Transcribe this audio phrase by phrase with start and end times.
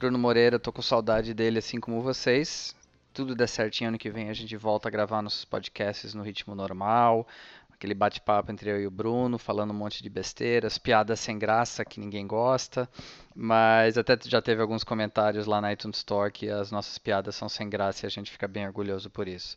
[0.00, 2.74] Bruno Moreira, tô com saudade dele assim como vocês.
[3.12, 6.54] Tudo der certinho ano que vem a gente volta a gravar nossos podcasts no ritmo
[6.54, 7.28] normal,
[7.70, 11.84] aquele bate-papo entre eu e o Bruno, falando um monte de besteiras, piadas sem graça
[11.84, 12.88] que ninguém gosta,
[13.36, 17.46] mas até já teve alguns comentários lá na iTunes Store que as nossas piadas são
[17.46, 19.54] sem graça e a gente fica bem orgulhoso por isso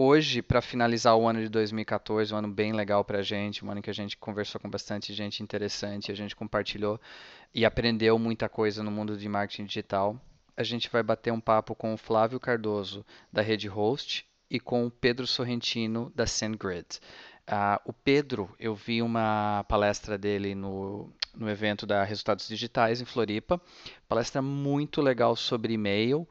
[0.00, 3.70] hoje, para finalizar o ano de 2014, um ano bem legal para a gente, um
[3.72, 7.00] ano que a gente conversou com bastante gente interessante, a gente compartilhou
[7.52, 10.16] e aprendeu muita coisa no mundo de marketing digital.
[10.56, 14.86] A gente vai bater um papo com o Flávio Cardoso, da Rede Host, e com
[14.86, 17.00] o Pedro Sorrentino, da SendGrid.
[17.48, 23.04] Uh, o Pedro, eu vi uma palestra dele no, no evento da Resultados Digitais em
[23.04, 23.60] Floripa,
[24.08, 26.28] palestra muito legal sobre e-mail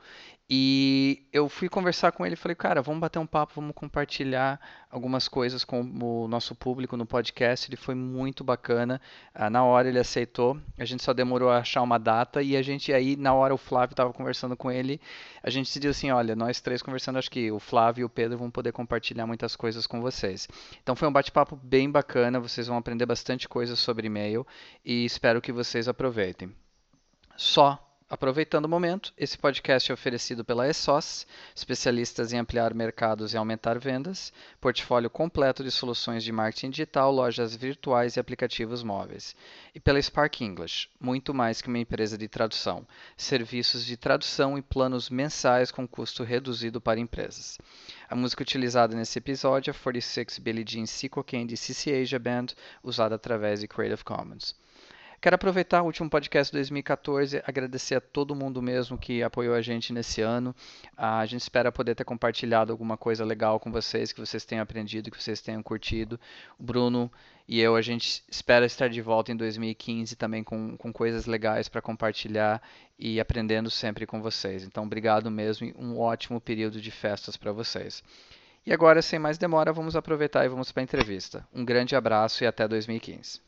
[0.49, 4.57] e eu fui conversar com ele e falei, cara, vamos bater um papo, vamos compartilhar
[4.89, 7.69] algumas coisas com o nosso público no podcast.
[7.69, 9.01] Ele foi muito bacana.
[9.35, 10.57] Ah, na hora ele aceitou.
[10.77, 13.57] A gente só demorou a achar uma data e a gente aí, na hora o
[13.57, 15.01] Flávio estava conversando com ele,
[15.43, 18.37] a gente decidiu assim, olha, nós três conversando, acho que o Flávio e o Pedro
[18.37, 20.47] vão poder compartilhar muitas coisas com vocês.
[20.81, 24.47] Então foi um bate-papo bem bacana, vocês vão aprender bastante coisa sobre e-mail
[24.85, 26.55] e espero que vocês aproveitem.
[27.35, 33.37] Só Aproveitando o momento, esse podcast é oferecido pela ESOS, especialistas em ampliar mercados e
[33.37, 39.35] aumentar vendas, portfólio completo de soluções de marketing digital, lojas virtuais e aplicativos móveis.
[39.75, 44.61] E pela Spark English, muito mais que uma empresa de tradução, serviços de tradução e
[44.61, 47.57] planos mensais com custo reduzido para empresas.
[48.09, 52.47] A música utilizada nesse episódio é 46 Billie Jean Sequel Candy CC Asia Band,
[52.81, 54.55] usada através de Creative Commons.
[55.27, 59.61] Quero aproveitar o último podcast de 2014, agradecer a todo mundo mesmo que apoiou a
[59.61, 60.55] gente nesse ano.
[60.95, 65.11] A gente espera poder ter compartilhado alguma coisa legal com vocês, que vocês tenham aprendido,
[65.11, 66.17] que vocês tenham curtido.
[66.57, 67.11] O Bruno
[67.45, 71.67] e eu, a gente espera estar de volta em 2015 também com, com coisas legais
[71.67, 72.61] para compartilhar
[72.97, 74.63] e aprendendo sempre com vocês.
[74.63, 78.01] Então, obrigado mesmo e um ótimo período de festas para vocês.
[78.65, 81.45] E agora, sem mais demora, vamos aproveitar e vamos para a entrevista.
[81.53, 83.45] Um grande abraço e até 2015.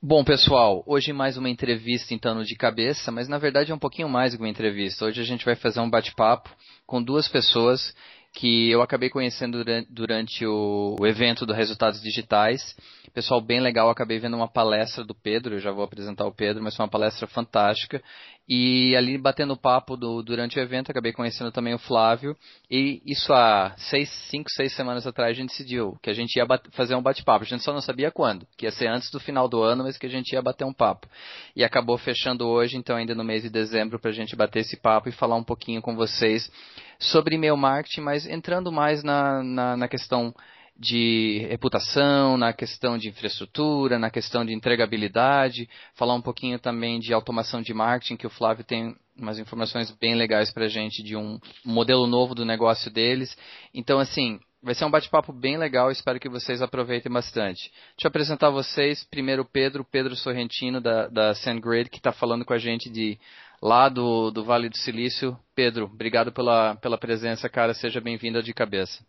[0.00, 4.08] Bom, pessoal, hoje mais uma entrevista então de cabeça, mas na verdade é um pouquinho
[4.08, 5.04] mais que uma entrevista.
[5.04, 6.48] Hoje a gente vai fazer um bate-papo
[6.86, 7.92] com duas pessoas
[8.32, 12.76] que eu acabei conhecendo durante o, evento do Resultados Digitais.
[13.12, 16.62] Pessoal bem legal, acabei vendo uma palestra do Pedro, eu já vou apresentar o Pedro,
[16.62, 18.00] mas foi uma palestra fantástica.
[18.48, 22.34] E ali batendo papo do, durante o evento, acabei conhecendo também o Flávio.
[22.70, 26.46] E isso há seis, cinco, seis semanas atrás a gente decidiu que a gente ia
[26.72, 27.44] fazer um bate-papo.
[27.44, 29.98] A gente só não sabia quando, que ia ser antes do final do ano, mas
[29.98, 31.06] que a gente ia bater um papo.
[31.54, 34.78] E acabou fechando hoje, então ainda no mês de dezembro, para a gente bater esse
[34.78, 36.50] papo e falar um pouquinho com vocês
[36.98, 40.34] sobre e-mail marketing, mas entrando mais na, na, na questão
[40.78, 47.12] de reputação, na questão de infraestrutura, na questão de entregabilidade, falar um pouquinho também de
[47.12, 51.16] automação de marketing, que o Flávio tem umas informações bem legais para a gente de
[51.16, 53.36] um modelo novo do negócio deles.
[53.74, 57.72] Então, assim, vai ser um bate-papo bem legal, espero que vocês aproveitem bastante.
[57.96, 62.44] Deixa eu apresentar vocês, primeiro o Pedro, Pedro Sorrentino, da, da SendGrid, que está falando
[62.44, 63.18] com a gente de
[63.60, 65.36] lá do, do Vale do Silício.
[65.56, 69.04] Pedro, obrigado pela, pela presença, cara, seja bem-vindo de cabeça.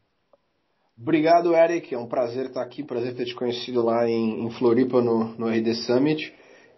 [1.01, 1.93] Obrigado, Eric.
[1.93, 5.47] É um prazer estar aqui, prazer ter te conhecido lá em, em Floripa no, no
[5.47, 6.33] RD Summit.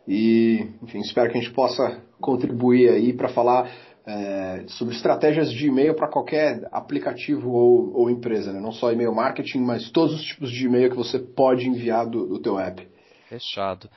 [0.08, 3.72] E, enfim, espero que a gente possa contribuir aí para falar
[4.06, 8.60] é, sobre estratégias de e-mail para qualquer aplicativo ou, ou empresa, né?
[8.60, 12.28] não só e-mail marketing, mas todos os tipos de e-mail que você pode enviar do,
[12.28, 12.88] do teu app.
[13.28, 13.90] Fechado.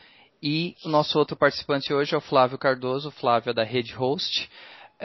[0.42, 3.10] E o nosso outro participante hoje é o Flávio Cardoso.
[3.10, 4.48] Flávio é da Rede Host.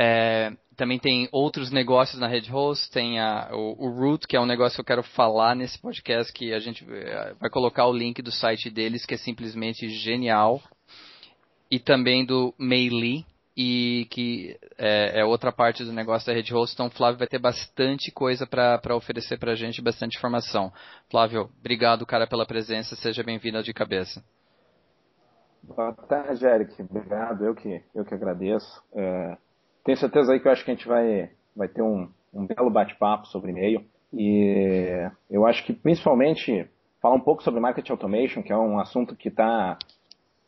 [0.01, 4.39] É, também tem outros negócios na Red Host, tem a, o, o, Root, que é
[4.39, 7.91] um negócio que eu quero falar nesse podcast, que a gente eh, vai colocar o
[7.91, 10.61] link do site deles, que é simplesmente genial.
[11.69, 13.25] E também do Meili,
[13.57, 16.75] e que é, é, outra parte do negócio da Red Host.
[16.75, 20.71] Então, Flávio vai ter bastante coisa para oferecer para a gente, bastante informação.
[21.11, 22.95] Flávio, obrigado, cara, pela presença.
[22.95, 24.23] Seja bem-vindo de cabeça.
[25.61, 26.81] Boa tarde, Eric.
[26.83, 27.43] Obrigado.
[27.43, 28.81] Eu que, eu que agradeço.
[28.93, 29.37] É
[29.83, 32.69] tenho certeza aí que eu acho que a gente vai, vai ter um, um belo
[32.69, 33.83] bate-papo sobre e-mail.
[34.13, 36.67] E eu acho que principalmente
[37.01, 39.77] falar um pouco sobre marketing automation, que é um assunto que está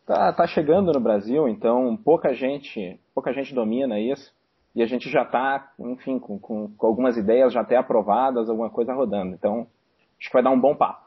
[0.06, 4.34] tá, tá chegando no Brasil, então pouca gente, pouca gente domina isso.
[4.76, 8.70] e a gente já está, enfim, com, com, com, algumas ideias já até aprovadas, alguma
[8.70, 9.34] coisa rodando.
[9.34, 9.68] Então,
[10.20, 11.01] acho que vai dar um bom papo.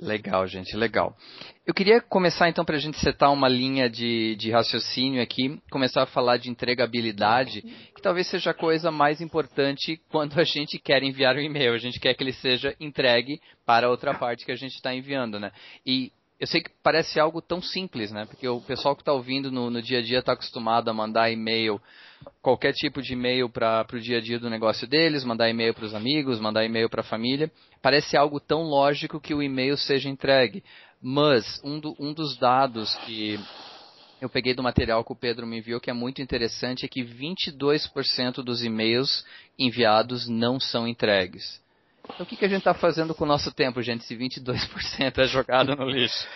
[0.00, 1.14] Legal, gente, legal.
[1.66, 6.02] Eu queria começar então para a gente setar uma linha de, de raciocínio aqui, começar
[6.02, 11.02] a falar de entregabilidade, que talvez seja a coisa mais importante quando a gente quer
[11.02, 11.74] enviar um e-mail.
[11.74, 14.94] A gente quer que ele seja entregue para a outra parte que a gente está
[14.94, 15.52] enviando, né?
[15.84, 18.24] E eu sei que parece algo tão simples, né?
[18.24, 21.30] Porque o pessoal que está ouvindo no, no, dia a dia está acostumado a mandar
[21.30, 21.78] e-mail,
[22.40, 25.84] qualquer tipo de e-mail para o dia a dia do negócio deles, mandar e-mail para
[25.84, 27.52] os amigos, mandar e-mail para a família.
[27.82, 30.64] Parece algo tão lógico que o e-mail seja entregue.
[31.02, 33.38] Mas um, do, um dos dados que
[34.18, 37.04] eu peguei do material que o Pedro me enviou, que é muito interessante, é que
[37.04, 39.26] 22% dos e-mails
[39.58, 41.60] enviados não são entregues.
[42.14, 45.18] Então o que, que a gente está fazendo com o nosso tempo, gente, se 22%
[45.18, 46.26] é jogado no lixo?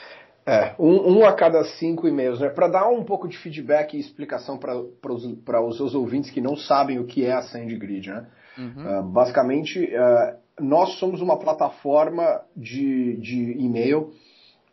[0.47, 2.51] É, um, um, a cada cinco e-mails, né?
[2.51, 6.99] Para dar um pouco de feedback e explicação para os seus ouvintes que não sabem
[6.99, 8.27] o que é a SendGrid, né?
[8.59, 9.01] Uhum.
[9.01, 14.13] Uh, basicamente, uh, nós somos uma plataforma de, de e-mail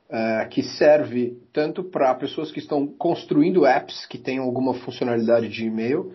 [0.09, 5.65] uh, que serve tanto para pessoas que estão construindo apps que tenham alguma funcionalidade de
[5.65, 6.13] e-mail,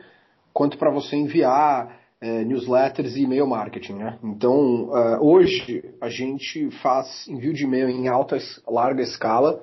[0.52, 3.94] quanto para você enviar é, newsletters e e-mail marketing.
[3.94, 4.18] Né?
[4.22, 9.62] Então, uh, hoje a gente faz envio de e-mail em alta, larga escala.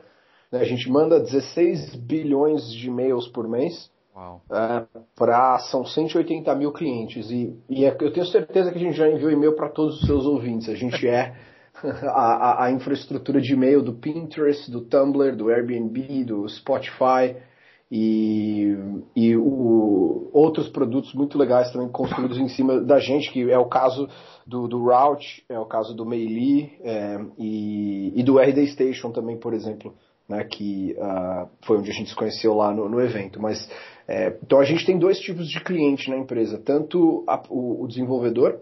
[0.51, 0.59] Né?
[0.59, 3.91] A gente manda 16 bilhões de e-mails por mês.
[4.15, 4.85] Uh, é,
[5.15, 9.09] para são 180 mil clientes e, e é, eu tenho certeza que a gente já
[9.09, 10.69] enviou e-mail para todos os seus ouvintes.
[10.69, 11.35] A gente é
[11.83, 17.35] a, a, a infraestrutura de e-mail do Pinterest, do Tumblr, do Airbnb, do Spotify,
[17.95, 18.75] e,
[19.15, 23.67] e o, outros produtos muito legais também construídos em cima da gente, que é o
[23.67, 24.09] caso
[24.47, 29.37] do, do Route, é o caso do Meili é, e, e, do RD Station também,
[29.37, 29.93] por exemplo,
[30.27, 33.39] né, que uh, foi onde a gente se conheceu lá no, no evento.
[33.39, 33.69] Mas,
[34.07, 37.87] é, então a gente tem dois tipos de cliente na empresa, tanto a, o, o
[37.87, 38.59] desenvolvedor,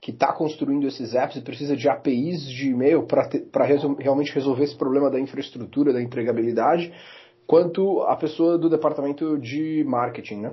[0.00, 4.64] que está construindo esses apps e precisa de APIs de e-mail para resol realmente resolver
[4.64, 6.92] esse problema da infraestrutura, da entregabilidade,
[7.48, 10.52] quanto a pessoa do departamento de marketing, né?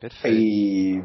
[0.00, 0.36] Perfeito.
[0.36, 1.04] E,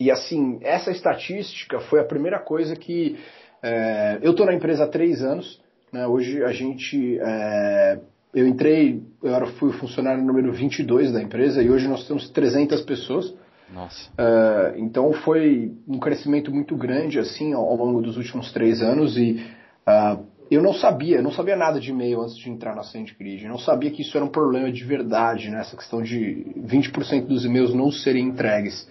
[0.00, 3.18] e assim, essa estatística foi a primeira coisa que.
[3.62, 5.60] É, eu estou na empresa há três anos,
[5.92, 6.06] né?
[6.06, 7.18] Hoje a gente.
[7.20, 8.00] É,
[8.34, 12.28] eu entrei, eu era, fui o funcionário número 22 da empresa e hoje nós temos
[12.30, 13.34] 300 pessoas.
[13.72, 14.10] Nossa.
[14.16, 19.18] É, então foi um crescimento muito grande assim ao, ao longo dos últimos três anos
[19.18, 19.44] e
[19.86, 23.44] uh, eu não sabia, eu não sabia nada de e-mail antes de entrar na SendGrid.
[23.44, 25.60] Eu não sabia que isso era um problema de verdade, né?
[25.60, 28.88] Essa questão de 20% dos e-mails não serem entregues.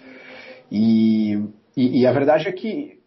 [0.69, 1.39] E,
[1.75, 2.99] e, e a verdade é que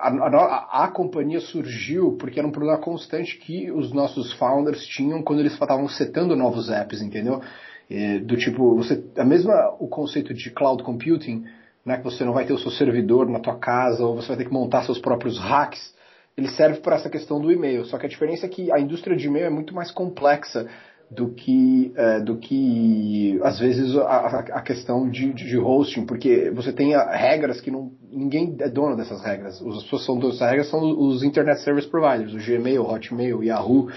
[0.00, 5.22] a, a, a, companhia surgiu porque era um problema constante que os nossos founders tinham
[5.22, 7.42] quando eles estavam setando novos apps, entendeu?
[7.90, 11.44] E, do tipo, você, a mesma o conceito de cloud computing,
[11.84, 11.98] né?
[11.98, 14.44] Que você não vai ter o seu servidor na tua casa ou você vai ter
[14.46, 15.97] que montar seus próprios hacks
[16.38, 17.84] ele serve para essa questão do e-mail.
[17.84, 20.68] Só que a diferença é que a indústria de e-mail é muito mais complexa
[21.10, 26.72] do que, é, do que às vezes a, a questão de, de, hosting, porque você
[26.72, 29.60] tem regras que não, ninguém é dono dessas regras.
[29.60, 33.38] As pessoas são donas dessas regras são os Internet Service Providers, o Gmail, o Hotmail,
[33.38, 33.90] o Yahoo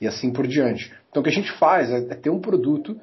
[0.00, 0.92] e assim por diante.
[1.10, 2.98] Então o que a gente faz é, é ter um produto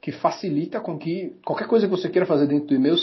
[0.00, 2.96] que facilita com que qualquer coisa que você queira fazer dentro do e-mail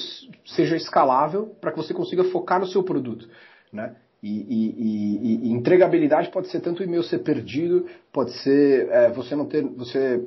[0.43, 3.29] seja escalável para que você consiga focar no seu produto.
[3.71, 3.95] Né?
[4.21, 9.09] E, e, e, e, entregabilidade pode ser tanto o e-mail ser perdido, pode ser é,
[9.11, 10.21] você não ter, você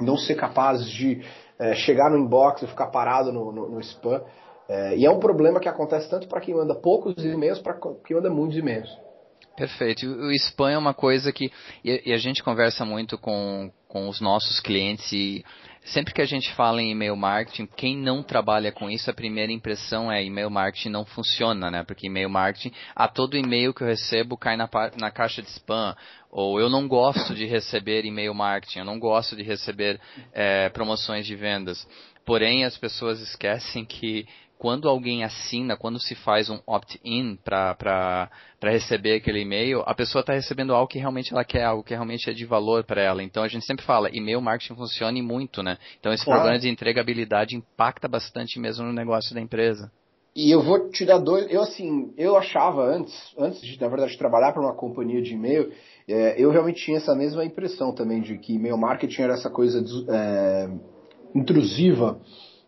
[0.00, 1.22] não ser capaz de
[1.58, 4.22] é, chegar no inbox e ficar parado no, no, no spam.
[4.68, 8.16] É, e é um problema que acontece tanto para quem manda poucos e-mails para quem
[8.16, 8.90] manda muitos e-mails.
[9.56, 10.06] Perfeito.
[10.06, 11.50] O spam é uma coisa que
[11.82, 15.44] e a gente conversa muito com, com os nossos clientes e
[15.86, 19.52] sempre que a gente fala em e-mail marketing, quem não trabalha com isso, a primeira
[19.52, 21.84] impressão é e-mail marketing não funciona, né?
[21.84, 25.96] Porque e-mail marketing, a todo e-mail que eu recebo cai na, na caixa de spam.
[26.30, 30.00] Ou eu não gosto de receber e-mail marketing, eu não gosto de receber
[30.32, 31.86] é, promoções de vendas.
[32.24, 34.26] Porém, as pessoas esquecem que
[34.58, 38.30] quando alguém assina, quando se faz um opt-in para
[38.62, 42.28] receber aquele e-mail, a pessoa está recebendo algo que realmente ela quer, algo que realmente
[42.30, 43.22] é de valor para ela.
[43.22, 45.78] Então a gente sempre fala, e-mail marketing funciona muito, né?
[46.00, 46.40] Então esse claro.
[46.40, 49.90] problema de entregabilidade impacta bastante mesmo no negócio da empresa.
[50.34, 51.50] E eu vou te dar dois.
[51.50, 55.72] Eu assim, eu achava antes, antes de na verdade trabalhar para uma companhia de e-mail,
[56.06, 59.82] é, eu realmente tinha essa mesma impressão também de que e-mail marketing era essa coisa
[60.10, 60.68] é,
[61.34, 62.20] intrusiva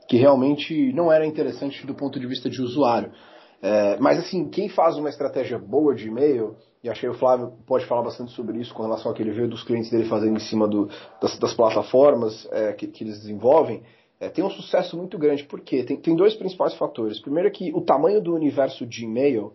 [0.08, 3.12] que realmente não era interessante do ponto de vista de usuário.
[3.60, 7.84] É, mas assim, quem faz uma estratégia boa de e-mail, e achei o Flávio pode
[7.86, 10.40] falar bastante sobre isso com relação ao que ele vê dos clientes dele fazendo em
[10.40, 10.88] cima do,
[11.20, 13.82] das, das, plataformas é, que, que, eles desenvolvem,
[14.18, 15.44] é, tem um sucesso muito grande.
[15.44, 15.84] Por quê?
[15.84, 17.20] Tem, tem dois principais fatores.
[17.20, 19.52] Primeiro é que o tamanho do universo de e-mail,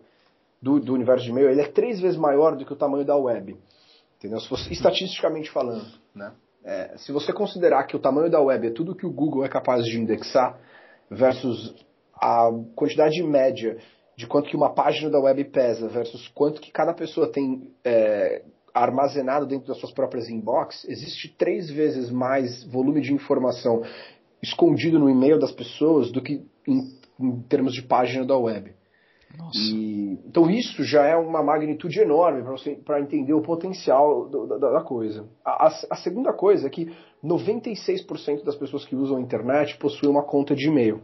[0.62, 3.16] do, do universo de e-mail, ele é três vezes maior do que o tamanho da
[3.16, 3.56] web.
[4.18, 4.38] Entendeu?
[4.40, 6.32] Se você, estatisticamente falando, né?
[6.64, 9.48] É, se você considerar que o tamanho da web é tudo que o Google é
[9.48, 10.58] capaz de indexar
[11.10, 11.74] versus
[12.14, 13.76] a quantidade média
[14.16, 18.42] de quanto que uma página da web pesa versus quanto que cada pessoa tem é,
[18.72, 23.82] armazenado dentro das suas próprias inbox, existe três vezes mais volume de informação
[24.42, 26.80] escondido no e-mail das pessoas do que em,
[27.20, 28.72] em termos de página da web.
[29.54, 32.42] E, então isso já é uma magnitude enorme
[32.84, 35.28] para entender o potencial do, da, da, coisa.
[35.44, 40.10] A, a, a, segunda coisa é que 96% das pessoas que usam a internet possuem
[40.10, 41.00] uma conta de e-mail.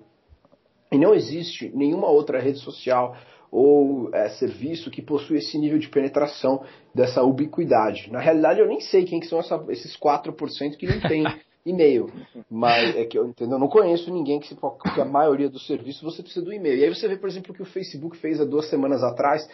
[0.93, 3.17] E não existe nenhuma outra rede social
[3.51, 6.63] ou é, serviço que possui esse nível de penetração
[6.95, 8.11] dessa ubiquidade.
[8.11, 11.25] Na realidade, eu nem sei quem que são essa, esses 4% que não tem
[11.65, 12.11] e-mail.
[12.51, 16.03] Mas é que eu entendo, eu não conheço ninguém que, que a maioria dos serviços
[16.03, 16.79] você precisa do e-mail.
[16.79, 19.47] E aí você vê, por exemplo, o que o Facebook fez há duas semanas atrás,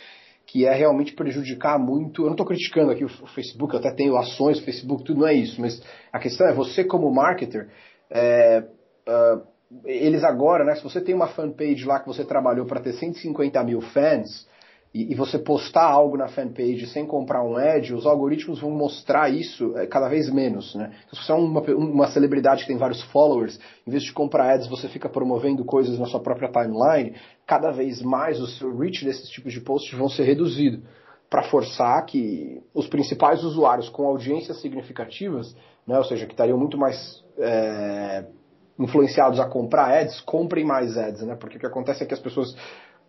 [0.46, 2.22] que é realmente prejudicar muito.
[2.22, 5.20] Eu não estou criticando aqui o, o, Facebook, eu até tenho ações do Facebook, tudo
[5.20, 5.60] não é isso.
[5.60, 5.82] Mas
[6.12, 7.68] a questão é, você como marketer,
[8.10, 8.64] é,
[9.08, 12.92] uh, eles agora, né, se você tem uma fanpage lá que você trabalhou para ter
[12.92, 14.48] 150 mil fans,
[14.94, 19.28] e, e, você postar algo na fanpage sem comprar um ad, os algoritmos vão mostrar
[19.28, 20.74] isso é, cada vez menos.
[20.74, 20.90] Né?
[21.06, 24.54] Então, se você é uma, uma celebridade que tem vários followers, em vez de comprar
[24.54, 27.14] ads, você fica promovendo coisas na sua própria timeline,
[27.46, 30.82] cada vez mais o seu reach desses tipos de posts vão ser reduzido
[31.28, 35.54] para forçar que os principais usuários com audiências significativas,
[35.86, 38.24] né, ou seja, que estariam muito mais é,
[38.78, 41.34] influenciados a comprar ads, comprem mais ads, né?
[41.34, 42.54] Porque o que acontece é que as pessoas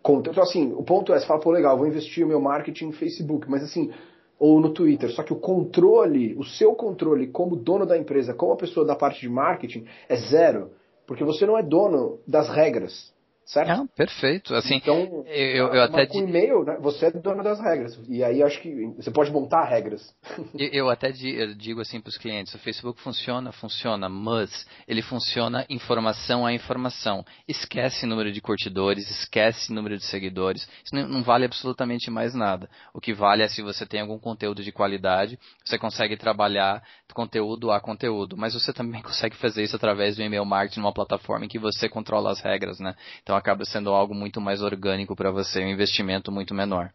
[0.02, 0.30] conta.
[0.30, 2.92] Então, assim, o ponto é, você fala, pô, legal, vou investir o meu marketing em
[2.92, 3.90] Facebook, mas assim,
[4.38, 8.52] ou no Twitter, só que o controle, o seu controle como dono da empresa, como
[8.52, 10.70] a pessoa da parte de marketing, é zero.
[11.06, 13.12] Porque você não é dono das regras
[13.48, 13.70] certo?
[13.70, 14.54] Ah, perfeito.
[14.54, 17.98] Assim, então, eu, eu até com e-mail, né, você é dono das regras.
[18.08, 20.14] E aí acho que você pode montar regras.
[20.54, 25.64] Eu, eu até digo assim para os clientes, o Facebook funciona, funciona, mas ele funciona
[25.68, 27.24] informação a informação.
[27.46, 30.68] Esquece número de curtidores, esquece número de seguidores.
[30.84, 32.68] Isso não, não vale absolutamente mais nada.
[32.92, 36.82] O que vale é se você tem algum conteúdo de qualidade, você consegue trabalhar
[37.14, 41.46] conteúdo a conteúdo, mas você também consegue fazer isso através do e-mail marketing numa plataforma
[41.46, 42.94] em que você controla as regras, né?
[43.22, 46.90] Então acaba sendo algo muito mais orgânico para você, um investimento muito menor.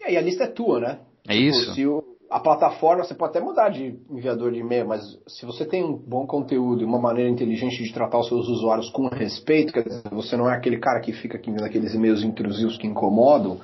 [0.00, 0.98] É, e a lista é tua, né?
[1.26, 1.74] É tipo, isso.
[1.74, 5.64] Se o, a plataforma, você pode até mudar de enviador de e-mail, mas se você
[5.64, 9.72] tem um bom conteúdo e uma maneira inteligente de tratar os seus usuários com respeito,
[9.72, 12.86] quer dizer, você não é aquele cara que fica aqui vendo aqueles e-mails intrusivos que
[12.86, 13.60] incomodam,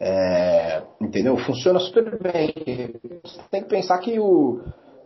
[0.00, 1.36] é, entendeu?
[1.38, 2.52] Funciona super bem.
[3.24, 4.62] Você tem que pensar que o,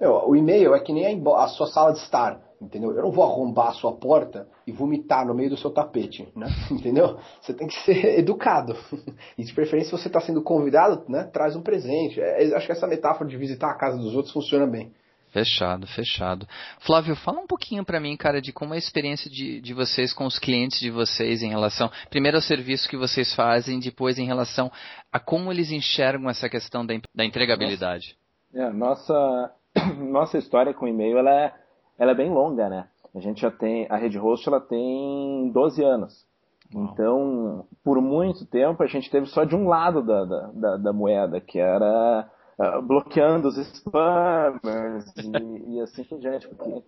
[0.08, 2.92] o e-mail é que nem a, a sua sala de estar entendeu?
[2.92, 6.46] Eu não vou arrombar a sua porta e vomitar no meio do seu tapete, né?
[6.70, 7.18] Entendeu?
[7.40, 8.76] Você tem que ser educado.
[9.36, 11.24] E de preferência, se você está sendo convidado, né?
[11.24, 12.20] Traz um presente.
[12.20, 14.92] É, acho que essa metáfora de visitar a casa dos outros funciona bem.
[15.30, 16.46] Fechado, fechado.
[16.80, 20.12] Flávio, fala um pouquinho para mim, cara, de como é a experiência de, de vocês
[20.12, 24.26] com os clientes de vocês em relação, primeiro ao serviço que vocês fazem, depois em
[24.26, 24.70] relação
[25.10, 28.14] a como eles enxergam essa questão da, da entregabilidade.
[28.52, 29.52] Nossa, é, nossa,
[30.10, 31.54] nossa história com e-mail ela é
[31.98, 32.88] ela é bem longa, né?
[33.14, 36.26] A gente já tem, a Rede Host ela tem 12 anos.
[36.74, 40.92] Então, por muito tempo, a gente teve só de um lado da, da, da, da
[40.92, 46.48] moeda, que era uh, bloqueando os spammers e, e, assim por diante.
[46.48, 46.82] Porque,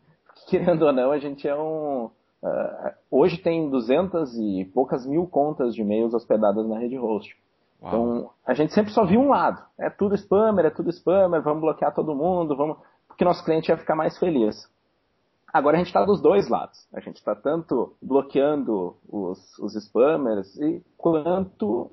[0.49, 2.07] querendo ou não, a gente é um.
[2.43, 7.37] Uh, hoje tem 200 e poucas mil contas de e-mails hospedadas na Rede Host.
[7.85, 7.93] Uau.
[7.93, 9.63] Então, a gente sempre só viu um lado.
[9.79, 12.79] É tudo spammer, é tudo spammer, vamos bloquear todo mundo, vamos.
[13.07, 14.69] Porque nosso cliente ia ficar mais feliz.
[15.53, 16.89] Agora a gente está dos dois lados.
[16.93, 21.91] A gente está tanto bloqueando os, os spammers e quanto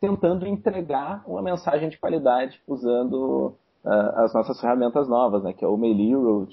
[0.00, 5.68] tentando entregar uma mensagem de qualidade usando uh, as nossas ferramentas novas, né, que é
[5.68, 6.48] o Mail.ru.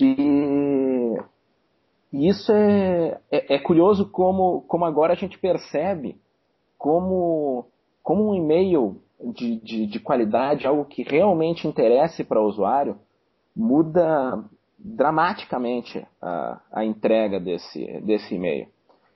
[0.00, 1.18] E,
[2.12, 6.20] e isso é, é, é, curioso como, como agora a gente percebe
[6.78, 7.66] como,
[8.06, 9.02] como um e-mail
[9.34, 12.96] de, de, de qualidade, algo que realmente interesse para o usuário,
[13.54, 14.44] muda
[14.78, 18.68] dramaticamente a, a entrega desse, desse e-mail.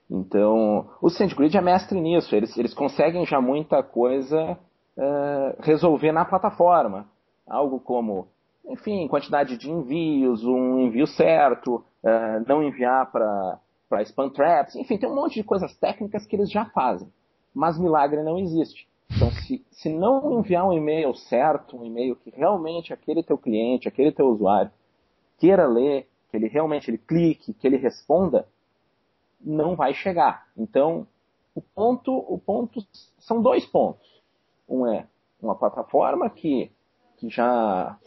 [0.09, 4.57] Então, o SendGrid é mestre nisso, eles, eles conseguem já muita coisa
[4.97, 7.07] uh, resolver na plataforma.
[7.47, 8.27] Algo como,
[8.67, 15.09] enfim, quantidade de envios, um envio certo, uh, não enviar para spam traps, enfim, tem
[15.09, 17.07] um monte de coisas técnicas que eles já fazem.
[17.53, 18.87] Mas milagre não existe.
[19.15, 23.87] Então, se, se não enviar um e-mail certo, um e-mail que realmente aquele teu cliente,
[23.87, 24.71] aquele teu usuário
[25.37, 28.47] queira ler, que ele realmente ele clique, que ele responda,
[29.39, 30.47] não vai chegar.
[30.55, 31.07] Então,
[31.53, 32.79] o ponto, o ponto
[33.19, 34.07] são dois pontos.
[34.69, 35.07] Um é
[35.41, 36.71] uma plataforma que,
[37.17, 37.97] que já,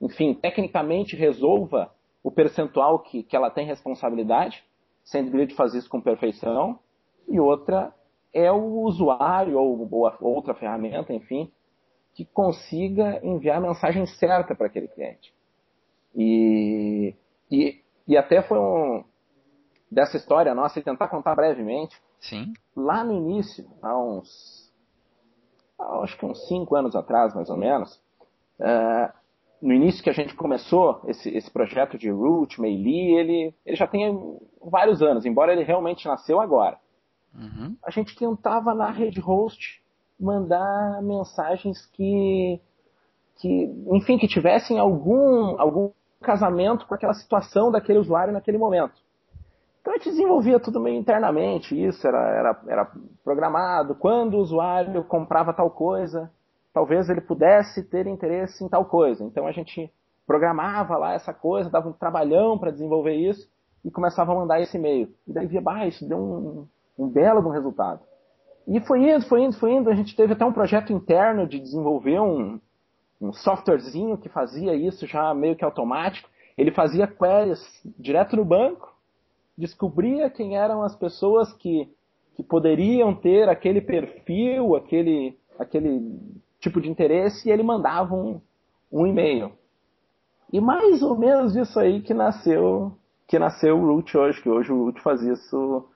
[0.00, 4.62] enfim, tecnicamente resolva o percentual que, que ela tem responsabilidade,
[5.02, 6.78] sem de fazer isso com perfeição,
[7.26, 7.92] e outra
[8.34, 11.50] é o usuário ou, ou outra ferramenta, enfim,
[12.12, 15.32] que consiga enviar a mensagem certa para aquele cliente.
[16.14, 17.14] E,
[17.50, 19.04] e, e até foi um,
[19.90, 21.96] dessa história nossa, e tentar contar brevemente.
[22.20, 22.52] Sim.
[22.76, 24.72] Lá no início, há uns.
[26.02, 27.94] Acho que uns 5 anos atrás, mais ou menos,
[28.60, 29.12] uh,
[29.60, 33.86] no início que a gente começou esse, esse projeto de Root, Meili, ele, ele já
[33.86, 36.78] tem vários anos, embora ele realmente nasceu agora.
[37.34, 37.76] Uhum.
[37.84, 39.82] A gente tentava na rede host
[40.18, 42.60] mandar mensagens que,
[43.36, 45.90] que, enfim, que tivessem algum, algum
[46.22, 48.94] casamento com aquela situação daquele usuário naquele momento.
[49.80, 53.94] Então a gente desenvolvia tudo meio internamente, isso era, era, era programado.
[53.94, 56.30] Quando o usuário comprava tal coisa,
[56.72, 59.22] talvez ele pudesse ter interesse em tal coisa.
[59.22, 59.92] Então a gente
[60.26, 63.46] programava lá essa coisa, dava um trabalhão para desenvolver isso
[63.84, 65.12] e começava a mandar esse e-mail.
[65.26, 66.66] E daí via, bah, isso deu um,
[66.98, 68.00] um belo resultado.
[68.66, 69.90] E foi indo, foi indo, foi indo.
[69.90, 72.60] A gente teve até um projeto interno de desenvolver um,
[73.20, 76.28] um softwarezinho que fazia isso já meio que automático.
[76.56, 77.60] Ele fazia queries
[77.98, 78.94] direto no banco
[79.56, 81.88] descobria quem eram as pessoas que,
[82.34, 86.20] que poderiam ter aquele perfil, aquele, aquele
[86.60, 88.40] tipo de interesse, e ele mandava um,
[88.92, 89.52] um e-mail.
[90.52, 92.96] E mais ou menos isso aí que nasceu
[93.26, 95.88] que nasceu o Root hoje, que hoje o Root faz isso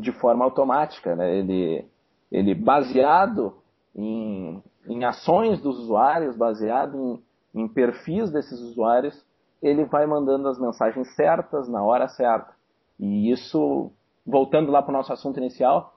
[0.00, 1.14] de forma automática.
[1.14, 1.38] Né?
[1.38, 1.84] Ele,
[2.30, 3.54] ele baseado
[3.94, 7.20] em, em ações dos usuários, baseado
[7.54, 9.24] em, em perfis desses usuários,
[9.62, 12.54] ele vai mandando as mensagens certas na hora certa.
[12.98, 13.90] E isso,
[14.26, 15.94] voltando lá para o nosso assunto inicial,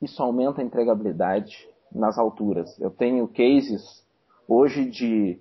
[0.00, 2.78] isso aumenta a entregabilidade nas alturas.
[2.78, 4.06] Eu tenho cases
[4.46, 5.40] hoje de,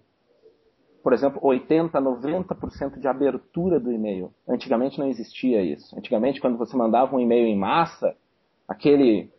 [1.07, 4.29] por exemplo, 80, 90% de abertura do e-mail.
[4.45, 5.97] Antigamente não existia isso.
[5.97, 8.13] Antigamente, quando você mandava um e-mail em massa,
[8.67, 9.31] aquele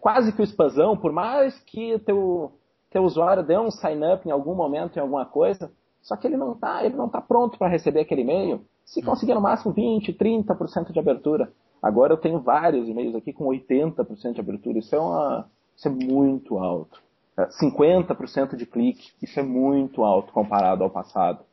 [0.00, 2.50] quase que o spazão, por mais que teu
[2.90, 5.70] teu usuário dê um sign up em algum momento em alguma coisa,
[6.02, 8.62] só que ele não está ele não tá pronto para receber aquele e-mail.
[8.84, 9.04] Se hum.
[9.04, 11.52] conseguir no máximo 20, 30% de abertura.
[11.80, 14.80] Agora eu tenho vários e-mails aqui com 80% de abertura.
[14.80, 17.00] Isso é, uma, isso é muito alto.
[17.36, 21.44] 50% é, de clique, isso é muito alto comparado ao passado.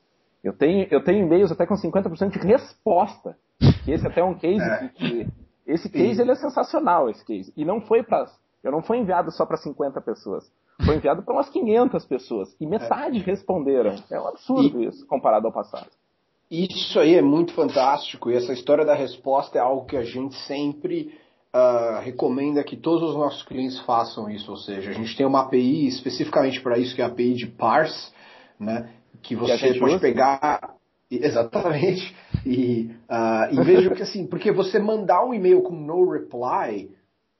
[0.43, 3.37] Eu tenho, eu tenho e-mails até com 50% de resposta.
[3.83, 4.87] Que esse até é um case é.
[4.87, 5.27] que, que,
[5.67, 7.53] esse case ele é sensacional esse case.
[7.55, 8.25] E não foi para
[8.63, 10.51] eu não foi enviado só para 50 pessoas.
[10.85, 12.55] Foi enviado para umas 500 pessoas.
[12.59, 13.23] E metade é.
[13.23, 13.95] responderam.
[14.09, 15.89] É um absurdo e, isso, comparado ao passado.
[16.49, 18.29] Isso aí é muito fantástico.
[18.29, 21.13] E essa história da resposta é algo que a gente sempre
[21.55, 24.49] uh, recomenda que todos os nossos clientes façam isso.
[24.51, 27.47] Ou seja, a gente tem uma API especificamente para isso, que é a API de
[27.47, 28.11] parse,
[28.59, 28.89] né?
[29.21, 29.99] Que você que pode usa.
[29.99, 30.75] pegar.
[31.11, 32.15] Exatamente.
[32.45, 36.91] E uh, em vez de que assim, porque você mandar um e-mail com no reply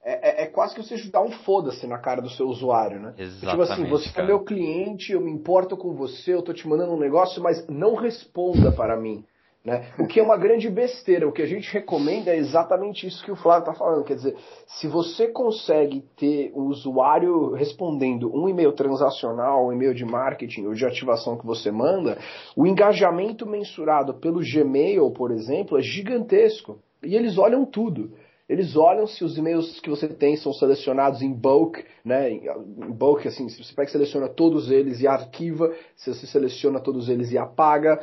[0.04, 3.14] é, é, é, quase que você dar um foda-se na cara do seu usuário, né?
[3.18, 4.24] Exatamente, tipo assim, você cara.
[4.24, 7.68] é meu cliente, eu me importo com você, eu tô te mandando um negócio, mas
[7.68, 9.26] não responda para mim.
[9.64, 9.92] Né?
[10.00, 11.28] O que é uma grande besteira.
[11.28, 14.06] O que a gente recomenda é exatamente isso que o Flávio está falando.
[14.06, 20.06] Quer dizer, se você consegue ter o usuário respondendo um e-mail transacional, um e-mail de
[20.06, 22.18] marketing ou de ativação que você manda,
[22.56, 26.80] o engajamento mensurado pelo Gmail, por exemplo, é gigantesco.
[27.04, 28.12] E eles olham tudo.
[28.50, 32.32] Eles olham se os e-mails que você tem são selecionados em bulk, né?
[32.32, 36.80] Em bulk, assim, se você pega e seleciona todos eles e arquiva, se você seleciona
[36.80, 38.02] todos eles e apaga,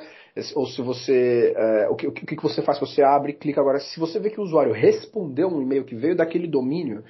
[0.54, 1.52] ou se você.
[1.56, 2.78] É, o, que, o que você faz?
[2.78, 3.80] Você abre, clica agora.
[3.80, 7.02] Se você vê que o usuário respondeu um e-mail que veio daquele domínio,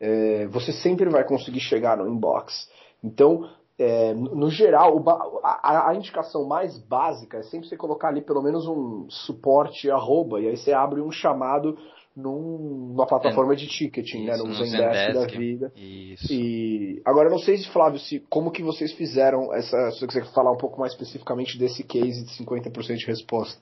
[0.00, 2.70] é, você sempre vai conseguir chegar no inbox.
[3.04, 5.04] Então, é, no geral,
[5.44, 10.40] a, a, indicação mais básica é sempre você colocar ali pelo menos um suporte arroba,
[10.40, 11.78] e aí você abre um chamado
[12.18, 14.48] num, numa plataforma de ticketing, né, isso, né?
[14.48, 15.72] No Zendesk, da vida.
[15.76, 16.32] Isso.
[16.32, 20.24] E agora não sei se Flávio, se como que vocês fizeram essa, se você quiser
[20.34, 23.60] falar um pouco mais especificamente desse case de 50% de resposta.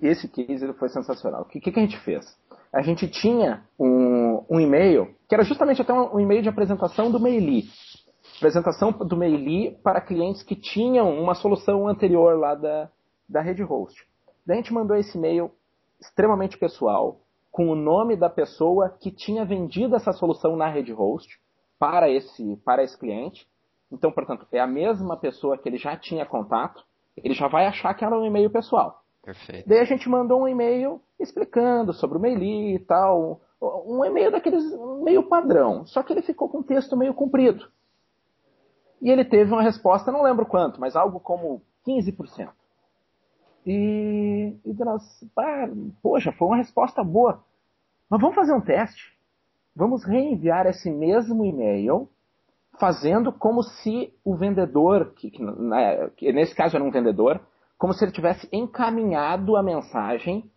[0.00, 1.42] Esse case ele foi sensacional.
[1.42, 2.24] O que, que, a gente fez?
[2.72, 7.10] A gente tinha um, um e-mail, que era justamente até um, um e-mail de apresentação
[7.10, 7.64] do Maili.
[8.36, 12.90] Apresentação do Maili para clientes que tinham uma solução anterior lá da,
[13.28, 13.96] da rede host.
[14.46, 15.50] Daí a gente mandou esse e-mail
[16.02, 21.40] extremamente pessoal, com o nome da pessoa que tinha vendido essa solução na rede host
[21.78, 23.46] para esse, para esse cliente.
[23.90, 26.82] Então, portanto, é a mesma pessoa que ele já tinha contato.
[27.16, 29.02] ele já vai achar que era um e-mail pessoal.
[29.22, 29.68] Perfeito.
[29.68, 33.40] Daí a gente mandou um e-mail explicando sobre o Meili e tal.
[33.60, 34.64] Um e-mail daqueles
[35.02, 35.86] meio padrão.
[35.86, 37.68] Só que ele ficou com um texto meio comprido.
[39.00, 42.48] E ele teve uma resposta, não lembro quanto, mas algo como 15%.
[43.66, 45.02] E, e nós,
[45.38, 45.68] ah,
[46.02, 47.44] poxa, foi uma resposta boa.
[48.10, 49.16] Mas vamos fazer um teste.
[49.74, 52.08] Vamos reenviar esse mesmo e-mail,
[52.78, 57.40] fazendo como se o vendedor, que, que, né, que nesse caso era um vendedor,
[57.78, 60.50] como se ele tivesse encaminhado a mensagem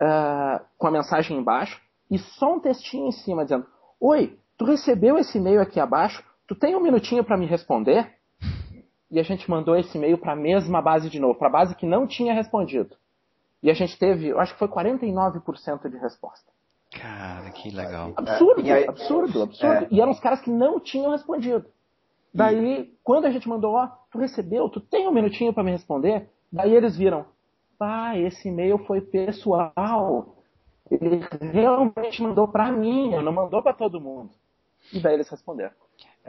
[0.00, 3.66] uh, com a mensagem embaixo e só um textinho em cima dizendo:
[4.00, 6.24] Oi, tu recebeu esse e-mail aqui abaixo?
[6.46, 8.10] Tu tem um minutinho para me responder?
[9.12, 11.74] E a gente mandou esse e-mail para a mesma base de novo, para a base
[11.74, 12.96] que não tinha respondido.
[13.62, 16.50] E a gente teve, eu acho que foi 49% de resposta.
[16.90, 18.14] Cara, que legal.
[18.16, 19.84] Absurdo, é, aí, absurdo, absurdo.
[19.84, 19.88] É.
[19.90, 21.66] E eram os caras que não tinham respondido.
[22.32, 22.98] Daí, e...
[23.04, 26.30] quando a gente mandou, ó, tu recebeu, tu tem um minutinho para me responder?
[26.50, 27.26] Daí eles viram,
[27.78, 30.36] pá, esse e-mail foi pessoal.
[30.90, 31.20] Ele
[31.52, 34.30] realmente mandou para mim, não mandou para todo mundo.
[34.90, 35.74] E daí eles responderam.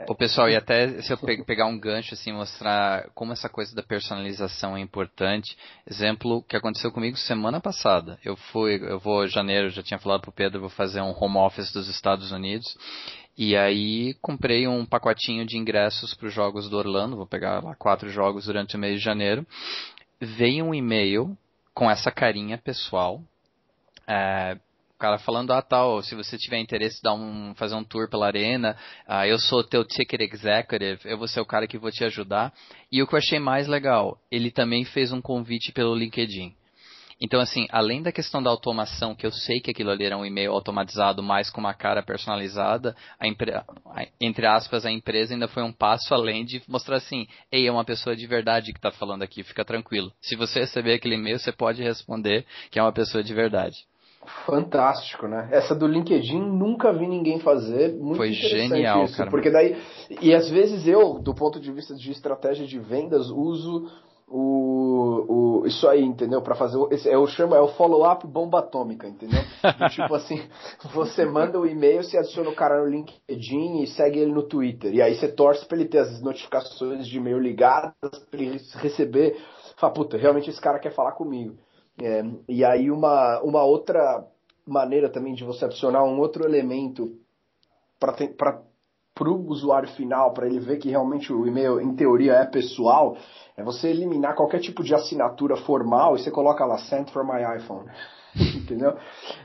[0.08, 3.82] O pessoal, e até se eu pegar um gancho assim, mostrar como essa coisa da
[3.82, 5.56] personalização é importante.
[5.88, 8.18] Exemplo que aconteceu comigo semana passada.
[8.24, 11.36] Eu fui, eu vou em janeiro, já tinha falado pro Pedro, vou fazer um home
[11.36, 12.76] office dos Estados Unidos.
[13.38, 17.76] E aí comprei um pacotinho de ingressos para os jogos do Orlando, vou pegar lá
[17.76, 19.46] quatro jogos durante o mês de janeiro.
[20.20, 21.38] Veio um e-mail
[21.72, 23.22] com essa carinha pessoal,
[24.08, 24.58] é,
[25.04, 28.74] cara falando, ah, tal, se você tiver interesse dar um, fazer um tour pela arena,
[29.06, 32.54] ah, eu sou teu ticket executive, eu vou ser o cara que vou te ajudar.
[32.90, 36.54] E o que eu achei mais legal, ele também fez um convite pelo LinkedIn.
[37.20, 40.24] Então, assim, além da questão da automação, que eu sei que aquilo ali era um
[40.24, 43.26] e-mail automatizado, mais com uma cara personalizada, a,
[44.18, 47.84] entre aspas, a empresa ainda foi um passo além de mostrar assim, ei, é uma
[47.84, 50.10] pessoa de verdade que está falando aqui, fica tranquilo.
[50.22, 53.76] Se você receber aquele e-mail, você pode responder que é uma pessoa de verdade.
[54.46, 55.48] Fantástico, né?
[55.50, 57.94] Essa do LinkedIn nunca vi ninguém fazer.
[57.94, 59.30] Muito Foi genial, isso, cara.
[59.30, 59.76] Porque daí.
[60.20, 63.88] E às vezes eu, do ponto de vista de estratégia de vendas, uso
[64.28, 66.42] o, o isso aí, entendeu?
[66.42, 69.40] Para fazer esse, eu chamo é o follow-up bomba atômica, entendeu?
[69.62, 70.42] Do tipo assim,
[70.92, 74.94] você manda o e-mail, você adiciona o cara no LinkedIn e segue ele no Twitter.
[74.94, 77.94] E aí você torce para ele ter as notificações de e-mail ligadas,
[78.30, 79.36] para ele receber,
[79.76, 81.56] fala, puta, realmente esse cara quer falar comigo.
[82.02, 84.24] É, e aí uma, uma outra
[84.66, 87.12] maneira também de você adicionar um outro elemento
[87.98, 93.16] para o usuário final, para ele ver que realmente o e-mail, em teoria, é pessoal,
[93.56, 97.40] é você eliminar qualquer tipo de assinatura formal e você coloca lá, send for my
[97.56, 97.88] iPhone.
[98.56, 98.96] Entendeu?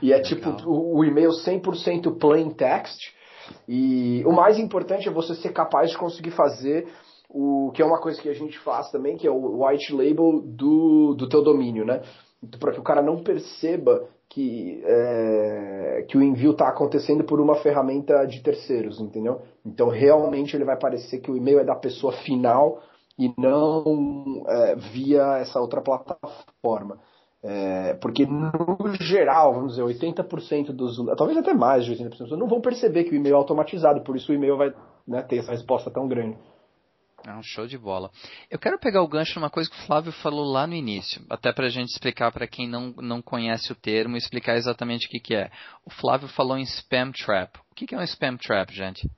[0.02, 2.98] E é tipo o, o e-mail 100% plain text.
[3.68, 6.88] E o mais importante é você ser capaz de conseguir fazer
[7.28, 10.42] o que é uma coisa que a gente faz também, que é o white label
[10.44, 12.02] do, do teu domínio, né?
[12.58, 17.56] Para que o cara não perceba que, é, que o envio está acontecendo por uma
[17.56, 19.42] ferramenta de terceiros, entendeu?
[19.66, 22.80] Então realmente ele vai parecer que o e-mail é da pessoa final
[23.18, 26.98] e não é, via essa outra plataforma.
[27.42, 32.60] É, porque no geral, vamos dizer, 80% dos, talvez até mais de 80% não vão
[32.60, 34.74] perceber que o e-mail é automatizado, por isso o e-mail vai
[35.08, 36.36] né, ter essa resposta tão grande.
[37.26, 38.10] É um show de bola.
[38.50, 41.52] Eu quero pegar o gancho numa coisa que o Flávio falou lá no início, até
[41.52, 45.20] para a gente explicar para quem não, não conhece o termo, explicar exatamente o que,
[45.20, 45.50] que é.
[45.84, 47.58] O Flávio falou em spam trap.
[47.70, 49.10] O que, que é um spam trap, gente?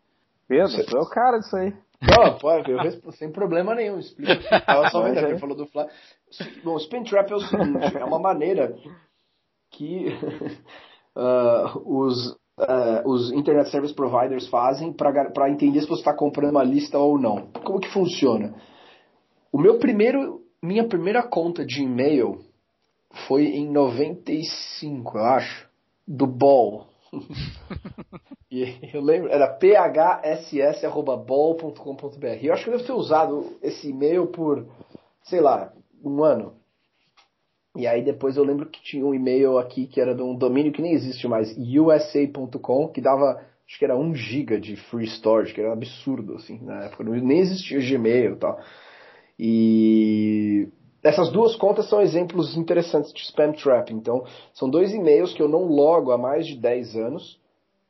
[0.48, 1.72] Pedro, é o cara disso aí.
[2.02, 3.98] Não, pode, eu respondo sem problema nenhum.
[3.98, 4.60] Explica.
[4.60, 5.92] Tava só vendo aqui, falou do Flávio.
[6.64, 8.74] Bom, spam trap é o seguinte, é uma maneira
[9.70, 10.08] que
[11.16, 16.64] uh, os uh, os Internet Service Providers fazem para entender se você está comprando uma
[16.64, 17.48] lista ou não.
[17.64, 18.54] Como que funciona?
[19.52, 22.40] O meu primeiro, minha primeira conta de e-mail
[23.26, 25.68] foi em 95, eu acho,
[26.06, 26.86] do Ball.
[28.50, 30.84] e eu lembro, era phss.ball.com.br.
[32.42, 34.66] Eu acho que eu devo ter usado esse e-mail por,
[35.22, 35.72] sei lá,
[36.02, 36.54] um ano.
[37.74, 40.72] E aí depois eu lembro que tinha um e-mail aqui que era de um domínio
[40.72, 45.54] que nem existe mais, usa.com, que dava, acho que era 1 giga de free storage,
[45.54, 47.02] que era um absurdo, assim, na época.
[47.04, 48.60] Nem existia Gmail e tal.
[49.38, 50.68] E
[51.02, 53.90] essas duas contas são exemplos interessantes de spam trap.
[53.92, 57.40] Então, são dois e-mails que eu não logo há mais de 10 anos,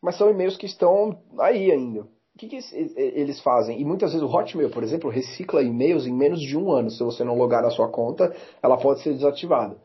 [0.01, 2.07] mas são e-mails que estão aí ainda.
[2.35, 2.57] O que, que,
[2.97, 3.81] eles fazem?
[3.81, 6.91] E muitas vezes o Hotmail, por exemplo, recicla e-mails em menos de um ano.
[6.91, 9.77] Se você não logar na sua conta, ela pode ser desativada.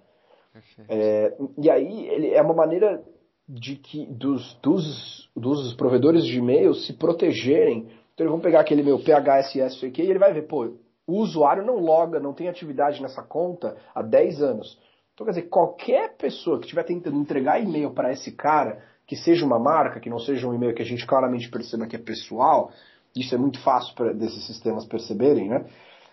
[0.88, 3.04] É, e aí ele, é uma maneira
[3.48, 7.88] de que dos, dos, dos provedores de e-mails se protegerem.
[8.14, 10.74] Então eles vão pegar aquele meu PHSS aqui e ele vai ver, pô,
[11.06, 14.80] o usuário não loga, não tem atividade nessa conta há 10 anos.
[15.14, 19.46] Então, quer dizer, qualquer pessoa que estiver tentando entregar e-mail para esse cara, que seja
[19.46, 22.72] uma marca, que não seja um e-mail que a gente claramente perceba que é pessoal,
[23.16, 25.66] isso é muito fácil para desses sistemas perceberem, né?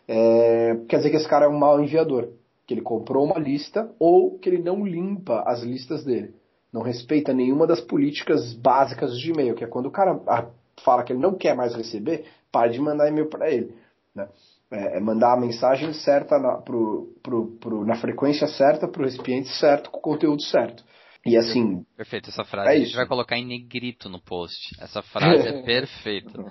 [0.07, 2.29] É, quer dizer que esse cara é um mau enviador,
[2.67, 6.35] que ele comprou uma lista ou que ele não limpa as listas dele,
[6.73, 10.47] não respeita nenhuma das políticas básicas de e-mail, que é quando o cara ah,
[10.85, 13.75] fala que ele não quer mais receber, pare de mandar e-mail para ele,
[14.15, 14.29] né?
[14.71, 19.05] É, é, mandar a mensagem certa na, pro, pro, pro, na frequência certa para o
[19.05, 20.83] recipiente certo com o conteúdo certo.
[21.27, 21.85] E assim.
[21.97, 22.69] Perfeito, essa frase.
[22.69, 24.77] É a gente vai colocar em negrito no post.
[24.81, 26.45] Essa frase é perfeita.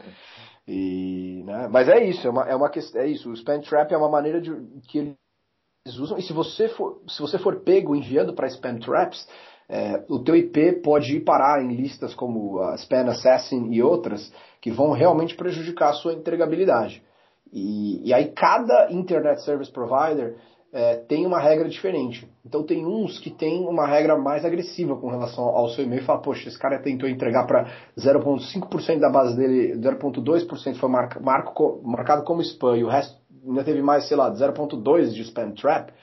[0.67, 3.29] E, né, mas é isso, é uma, é uma questão, é isso.
[3.29, 4.51] O spam trap é uma maneira de
[4.87, 6.17] que eles usam.
[6.17, 9.27] E se você for, se você for pego enviando para spam traps,
[9.69, 14.31] é, o teu IP pode ir parar em listas como a Spam Assassin e outras
[14.61, 17.03] que vão realmente prejudicar a sua entregabilidade.
[17.51, 20.37] E, e aí cada Internet Service Provider
[20.73, 22.27] é, tem uma regra diferente.
[22.43, 26.19] Então tem uns que tem uma regra mais agressiva com relação ao seu e-mail fala,
[26.19, 32.23] poxa, esse cara tentou entregar para 0,5% da base dele, 0,2% foi marca, marco, marcado
[32.23, 35.93] como spam e o resto ainda teve mais, sei lá, 0,2% de spam trap.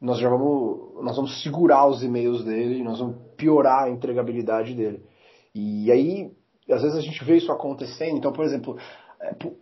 [0.00, 5.02] Nós já vamos, nós vamos segurar os e-mails dele, nós vamos piorar a entregabilidade dele.
[5.52, 6.30] E aí,
[6.70, 8.16] às vezes a gente vê isso acontecendo.
[8.16, 8.76] Então, por exemplo,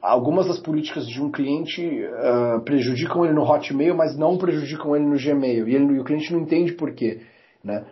[0.02, 5.06] algumas das políticas de um cliente uh, prejudicam ele no Hotmail, mas não prejudicam ele
[5.06, 5.68] no Gmail.
[5.68, 7.22] E, ele, e o cliente não entende por quê.
[7.64, 7.84] Né?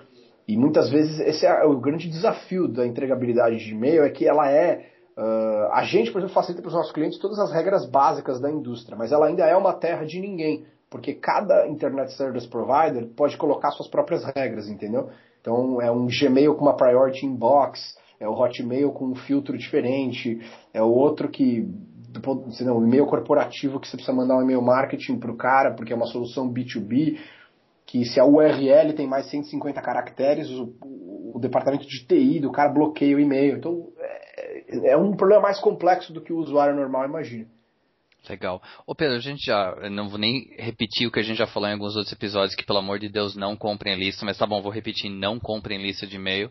[0.46, 4.50] E muitas vezes esse é o grande desafio da entregabilidade de e-mail, é que ela
[4.50, 4.90] é.
[5.16, 8.50] Uh, a gente, por exemplo, facilita para os nossos clientes todas as regras básicas da
[8.50, 13.36] indústria, mas ela ainda é uma terra de ninguém, porque cada Internet Service Provider pode
[13.36, 15.08] colocar suas próprias regras, entendeu?
[15.40, 20.40] Então é um Gmail com uma Priority Inbox, é o Hotmail com um filtro diferente,
[20.72, 21.68] é o outro que
[22.64, 25.92] não, o e-mail corporativo que você precisa mandar um e-mail marketing para o cara, porque
[25.92, 27.18] é uma solução B2B,
[27.86, 30.74] que se a URL tem mais 150 caracteres, o,
[31.34, 33.56] o departamento de TI do cara bloqueia o e-mail.
[33.56, 37.46] Então é, é um problema mais complexo do que o usuário normal imagina.
[38.28, 38.62] Legal.
[38.86, 41.68] Ô Pedro, a gente já, não vou nem repetir o que a gente já falou
[41.68, 44.62] em alguns outros episódios, que pelo amor de Deus não comprem lista, mas tá bom,
[44.62, 46.50] vou repetir, não comprem lista de e-mail.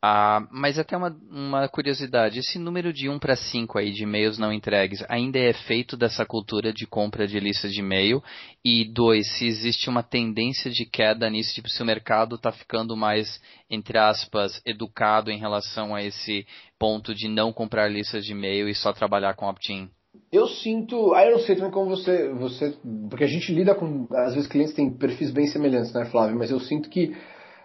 [0.00, 4.38] Ah, mas até uma, uma curiosidade, esse número de 1 para 5 aí de e-mails
[4.38, 8.22] não entregues ainda é feito dessa cultura de compra de lista de e-mail?
[8.64, 12.96] E dois, se existe uma tendência de queda nisso, tipo se o mercado está ficando
[12.96, 16.46] mais, entre aspas, educado em relação a esse
[16.78, 19.90] ponto de não comprar listas de e-mail e só trabalhar com opt-in?
[20.30, 21.14] Eu sinto.
[21.14, 22.76] Aí ah, eu não sei também como você, você.
[23.08, 24.06] Porque a gente lida com.
[24.12, 26.36] Às vezes clientes têm perfis bem semelhantes, né, Flávio?
[26.36, 27.16] Mas eu sinto que,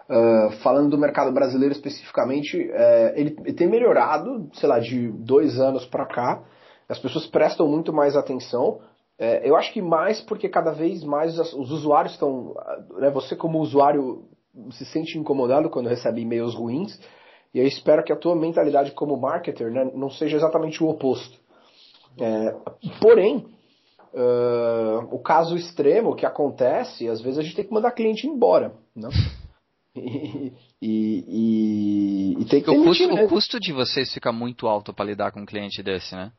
[0.09, 5.59] uh, falando do mercado brasileiro especificamente, uh, ele, ele, tem melhorado, sei lá, de dois
[5.59, 6.43] anos para cá.
[6.87, 8.79] As pessoas prestam muito mais atenção.
[9.19, 12.55] Uh, eu acho que mais porque cada vez mais os usuários estão.
[12.99, 14.25] Né, você, como usuário,
[14.71, 16.99] se sente incomodado quando recebe e-mails ruins.
[17.53, 21.43] E eu espero que a tua mentalidade como marketer né, não seja exatamente o oposto
[22.19, 22.55] é,
[23.01, 23.45] porém,
[24.13, 28.73] uh, o caso extremo que acontece, às vezes a gente tem que mandar cliente embora.
[28.95, 29.09] Não?
[30.85, 35.05] E, e, e, tem que o custo, o custo de vocês fica muito alto para
[35.05, 36.29] lidar com um cliente desse, né?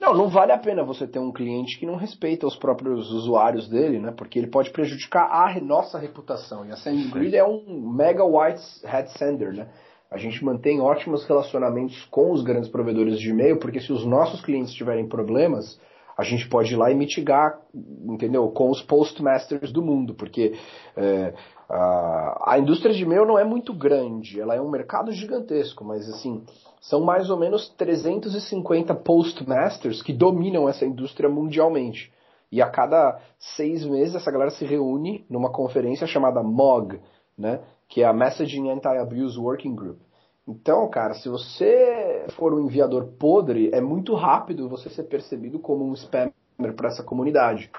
[0.00, 3.68] Não, não vale a pena você ter um cliente que não respeita os próprios usuários
[3.68, 4.10] dele, né?
[4.16, 6.64] Porque ele pode prejudicar a nossa reputação.
[6.64, 9.68] E a SendGrid é um mega white hat sender, né?
[10.10, 14.40] A gente mantém ótimos relacionamentos com os grandes provedores de e-mail, porque se os nossos
[14.40, 15.78] clientes tiverem problemas,
[16.16, 17.60] a gente pode ir lá e mitigar,
[18.04, 18.48] entendeu?
[18.48, 20.54] Com os postmasters do mundo, porque
[20.96, 21.34] é,
[21.70, 26.08] a, a indústria de e-mail não é muito grande, ela é um mercado gigantesco, mas
[26.08, 26.44] assim,
[26.80, 32.12] são mais ou menos 350 postmasters que dominam essa indústria mundialmente.
[32.50, 37.00] E a cada seis meses essa galera se reúne numa conferência chamada MOG,
[37.38, 37.60] né?
[37.88, 40.00] que é a Messaging Anti-Abuse Working Group.
[40.48, 45.84] Então, cara, se você for um enviador podre, é muito rápido você ser percebido como
[45.84, 46.32] um spammer
[46.74, 47.70] para essa comunidade.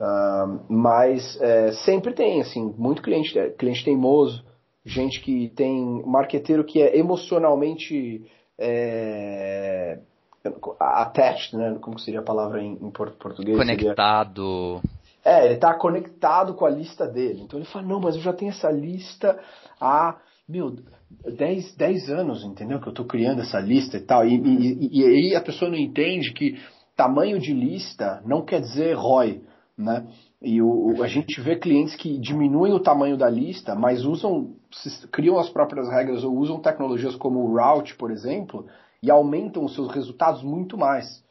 [0.00, 4.44] Uh, mas é, sempre tem, assim, muito cliente, é, cliente teimoso,
[4.84, 8.24] gente que tem marqueteiro que é emocionalmente
[8.58, 9.98] é,
[10.78, 11.78] attached, né?
[11.80, 13.56] Como seria a palavra em, em português?
[13.56, 14.80] Conectado.
[14.82, 17.40] Seria, é, ele está conectado com a lista dele.
[17.42, 19.40] Então ele fala, não, mas eu já tenho essa lista
[19.80, 20.76] há, meu,
[21.24, 22.78] 10, 10 anos, entendeu?
[22.78, 24.26] Que eu estou criando essa lista e tal.
[24.26, 26.60] E, e, e, aí a pessoa não entende que
[26.94, 29.40] tamanho de lista não quer dizer ROI,
[29.76, 30.06] né?
[30.40, 34.54] E o, a gente vê clientes que diminuem o tamanho da lista, mas usam,
[35.10, 38.66] criam as próprias regras ou usam tecnologias como o Route, por exemplo,
[39.02, 41.24] e aumentam os seus resultados muito mais.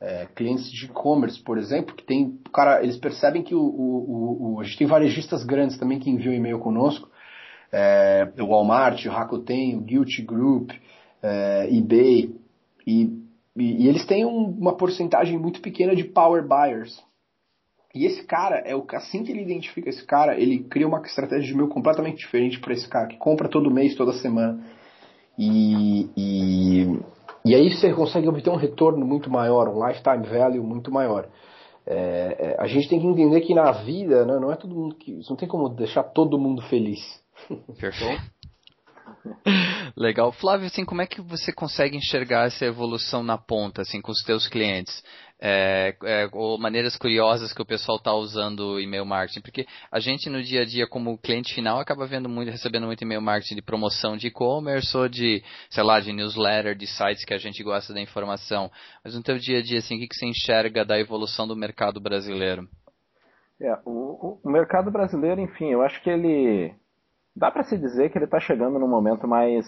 [0.00, 4.60] é, clientes de e-commerce, por exemplo, que tem, cara, eles percebem que o, o, o,
[4.60, 7.08] a gente tem varejistas grandes também que enviam e-mail conosco,
[7.72, 10.70] é, o Walmart, o Rakuten, o Guilty Group,
[11.22, 12.34] é, eBay,
[12.86, 13.04] e,
[13.56, 17.02] e, e, eles têm um, uma porcentagem muito pequena de power buyers.
[17.96, 21.46] E esse cara, é o assim que ele identifica esse cara, ele cria uma estratégia
[21.46, 24.62] de e-mail completamente diferente para esse cara, que compra todo mês, toda semana.
[25.38, 27.00] E, e,
[27.44, 31.28] e aí você consegue obter um retorno muito maior, um lifetime value muito maior.
[31.86, 31.96] É,
[32.38, 35.20] é, a gente tem que entender que na vida né, não é todo mundo que.
[35.30, 37.00] Não tem como deixar todo mundo feliz.
[37.80, 38.22] Perfeito.
[39.96, 40.32] Legal.
[40.32, 44.22] Flávio, assim, como é que você consegue enxergar essa evolução na ponta, assim, com os
[44.22, 45.02] teus clientes?
[45.38, 50.30] É, é, ou maneiras curiosas que o pessoal está usando e-mail marketing, porque a gente
[50.30, 53.62] no dia a dia como cliente final acaba vendo muito, recebendo muito e-mail marketing de
[53.62, 57.92] promoção de e-commerce ou de, sei lá, de newsletter, de sites que a gente gosta
[57.92, 58.70] da informação.
[59.04, 61.54] Mas no teu dia a dia, assim, o que, que você enxerga da evolução do
[61.54, 62.66] mercado brasileiro?
[63.60, 66.74] É, o, o mercado brasileiro, enfim, eu acho que ele
[67.34, 69.66] dá para se dizer que ele está chegando num momento mais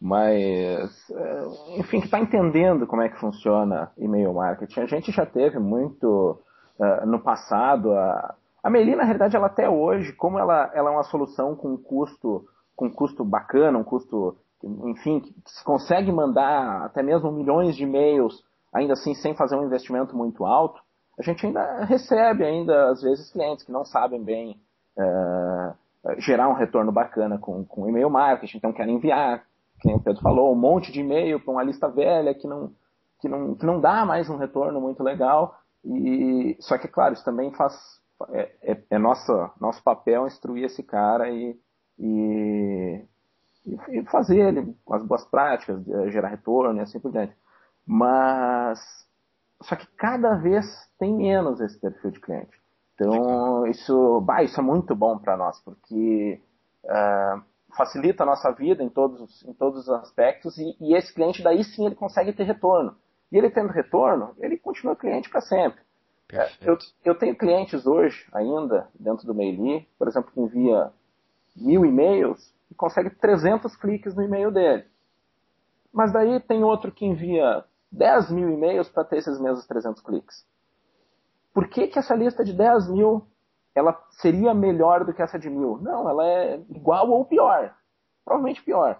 [0.00, 4.80] mas é, enfim, que está entendendo como é que funciona e-mail marketing.
[4.80, 6.38] A gente já teve muito
[6.78, 7.92] uh, no passado.
[7.92, 11.76] A, a Melina, na realidade, ela até hoje, como ela, ela é uma solução com
[11.76, 17.84] custo, com custo bacana, um custo, enfim, que se consegue mandar até mesmo milhões de
[17.84, 20.80] e-mails, ainda assim sem fazer um investimento muito alto,
[21.18, 24.60] a gente ainda recebe ainda às vezes clientes que não sabem bem
[24.98, 25.74] uh,
[26.18, 29.42] gerar um retorno bacana com, com e-mail marketing, então querem enviar
[29.80, 32.72] que o Pedro falou, um monte de e-mail para uma lista velha que não,
[33.20, 35.58] que, não, que não dá mais um retorno muito legal.
[35.84, 37.74] E, só que, claro, isso também faz.
[38.30, 41.58] É, é, é nossa, nosso papel instruir esse cara e,
[41.98, 43.04] e,
[43.90, 47.36] e fazer ele as boas práticas, gerar retorno e assim por diante.
[47.86, 49.06] Mas.
[49.62, 50.66] Só que cada vez
[50.98, 52.60] tem menos esse perfil de cliente.
[52.94, 56.42] Então, isso, bah, isso é muito bom para nós, porque.
[56.84, 61.42] Uh, facilita a nossa vida em todos, em todos os aspectos e, e, esse cliente
[61.42, 62.96] daí sim ele consegue ter retorno.
[63.30, 65.80] E ele tendo retorno, ele continua cliente para sempre.
[66.32, 70.90] É, eu, eu, tenho clientes hoje ainda dentro do Maili, por exemplo, que envia
[71.56, 74.84] mil e-mails e consegue 300 cliques no e-mail dele.
[75.92, 80.44] Mas daí tem outro que envia 10 mil e-mails para ter esses mesmos 300 cliques.
[81.54, 83.26] Por que, que essa lista de 10 mil
[83.76, 85.78] ela seria melhor do que essa de mil.
[85.82, 87.74] Não, ela é igual ou pior.
[88.24, 88.98] Provavelmente pior.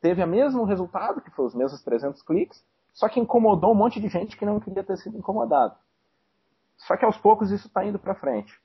[0.00, 4.00] Teve o mesmo resultado, que foi os mesmos 300 cliques, só que incomodou um monte
[4.00, 5.74] de gente que não queria ter sido incomodado.
[6.76, 8.56] Só que aos poucos isso está indo para frente.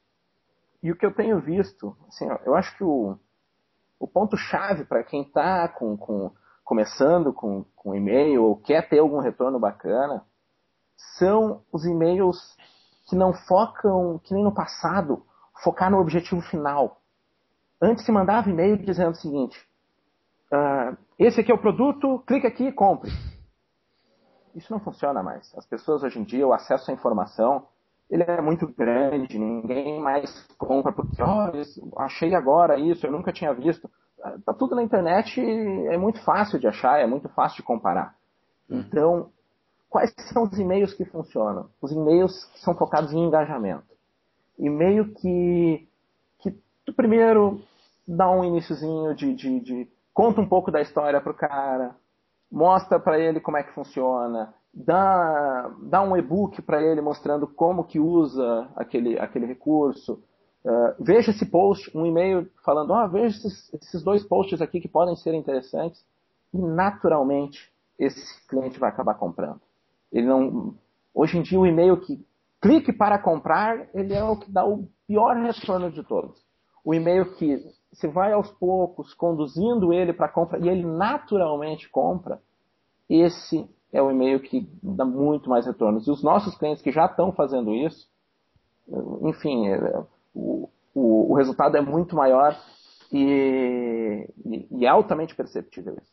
[0.84, 3.18] E o que eu tenho visto, assim, eu acho que o,
[4.00, 6.32] o ponto-chave para quem está com, com,
[6.64, 10.24] começando com, com e-mail ou quer ter algum retorno bacana
[11.18, 12.56] são os e-mails
[13.08, 15.24] que não focam, que nem no passado,
[15.64, 16.98] focar no objetivo final.
[17.82, 19.60] Antes se mandava e-mail dizendo o seguinte:
[20.52, 23.12] uh, esse aqui é o produto, clique aqui e compre.
[24.56, 25.54] Isso não funciona mais.
[25.58, 27.68] As pessoas hoje em dia, o acesso à informação,
[28.10, 33.54] ele é muito grande, ninguém mais compra porque, oh, achei agora isso, eu nunca tinha
[33.54, 33.90] visto.
[34.46, 38.16] Tá tudo na internet, é muito fácil de achar, é muito fácil de comparar.
[38.70, 38.80] Uhum.
[38.80, 39.30] Então,
[39.94, 41.70] Quais são os e-mails que funcionam?
[41.80, 43.86] Os e-mails que são focados em engajamento.
[44.58, 45.88] E-mail que,
[46.40, 46.50] que
[46.84, 47.62] tu primeiro
[48.08, 51.96] dá um iníciozinho de, de, de conta um pouco da história pro cara,
[52.52, 57.84] mostra para ele como é que funciona, dá, dá um e-book para ele mostrando como
[57.84, 60.14] que usa aquele, aquele recurso.
[60.66, 64.88] Uh, veja esse post, um e-mail falando, oh, veja esses, esses dois posts aqui que
[64.88, 66.04] podem ser interessantes.
[66.52, 69.62] E naturalmente esse cliente vai acabar comprando.
[70.14, 70.76] Ele não.
[71.14, 72.24] Hoje em dia o e-mail que
[72.62, 76.42] clique para comprar, ele é o que dá o pior retorno de todos.
[76.86, 77.58] O e-mail que
[77.92, 82.42] se vai aos poucos conduzindo ele para compra e ele naturalmente compra,
[83.10, 86.08] esse é o e-mail que dá muito mais retornos.
[86.08, 88.08] E os nossos clientes que já estão fazendo isso,
[89.22, 92.58] enfim, é, o, o, o resultado é muito maior
[93.12, 96.13] e, e, e é altamente perceptível isso.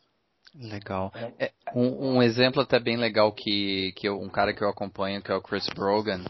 [0.55, 1.13] Legal.
[1.39, 5.21] É, um, um, exemplo até bem legal que, que eu, um cara que eu acompanho,
[5.21, 6.23] que é o Chris Brogan,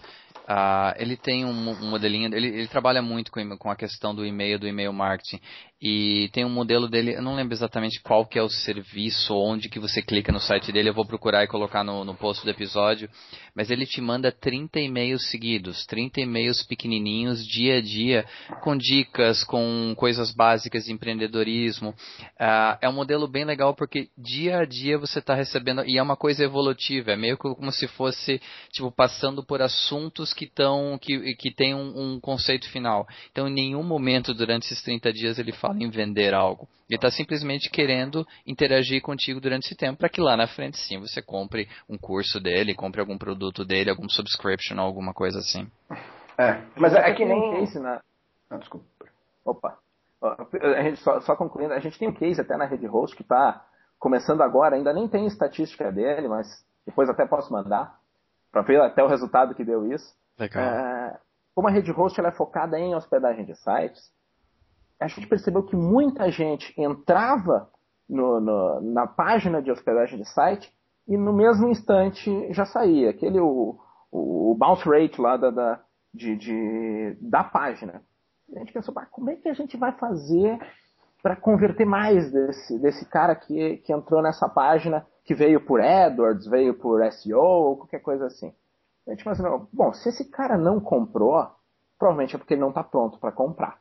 [0.52, 4.26] Uh, ele tem um, um modelinho, ele, ele, trabalha muito com, com, a questão do
[4.26, 5.40] e-mail, do e-mail marketing.
[5.82, 9.68] E tem um modelo dele, eu não lembro exatamente qual que é o serviço, onde
[9.68, 12.52] que você clica no site dele, eu vou procurar e colocar no, no post do
[12.52, 13.10] episódio.
[13.56, 18.26] Mas ele te manda 30 e-mails seguidos, 30 e-mails pequenininhos, dia a dia,
[18.62, 21.90] com dicas, com coisas básicas de empreendedorismo.
[21.90, 26.04] Uh, é um modelo bem legal porque dia a dia você está recebendo, e é
[26.04, 28.40] uma coisa evolutiva, é meio como se fosse,
[28.72, 33.08] tipo, passando por assuntos que estão, que, que tem um, um conceito final.
[33.32, 36.68] Então em nenhum momento durante esses 30 dias ele fala fala em vender algo.
[36.90, 41.00] Ele está simplesmente querendo interagir contigo durante esse tempo para que lá na frente sim
[41.00, 45.70] você compre um curso dele, compre algum produto dele, algum subscription, alguma coisa assim.
[46.38, 48.02] É, mas é, é que nem case na.
[48.50, 48.86] Ah, desculpa.
[49.46, 49.78] Opa.
[50.22, 53.24] A gente só, só, concluindo, a gente tem um case até na rede host que
[53.24, 53.66] está
[53.98, 56.48] começando agora, ainda nem tem estatística dele, mas
[56.86, 57.98] depois até posso mandar
[58.52, 60.14] para ver até o resultado que deu isso.
[60.38, 60.64] Legal.
[60.64, 61.20] É,
[61.56, 64.12] como a rede host ela é focada em hospedagem de sites,
[65.02, 67.68] a gente percebeu que muita gente entrava
[68.08, 70.72] no, no, na página de hospedagem de site
[71.08, 73.10] e no mesmo instante já saía.
[73.10, 73.80] Aquele o,
[74.12, 75.84] o, bounce rate lá da, da,
[76.14, 78.04] de, de, da página.
[78.56, 80.60] A gente pensou, como é que a gente vai fazer
[81.24, 86.45] para converter mais desse, desse cara que, que entrou nessa página, que veio por AdWords,
[86.47, 88.54] veio por SEO, ou qualquer coisa assim.
[89.08, 91.47] A gente pensou, bom, se esse cara não comprou,
[91.97, 93.81] provavelmente é porque ele não está pronto para comprar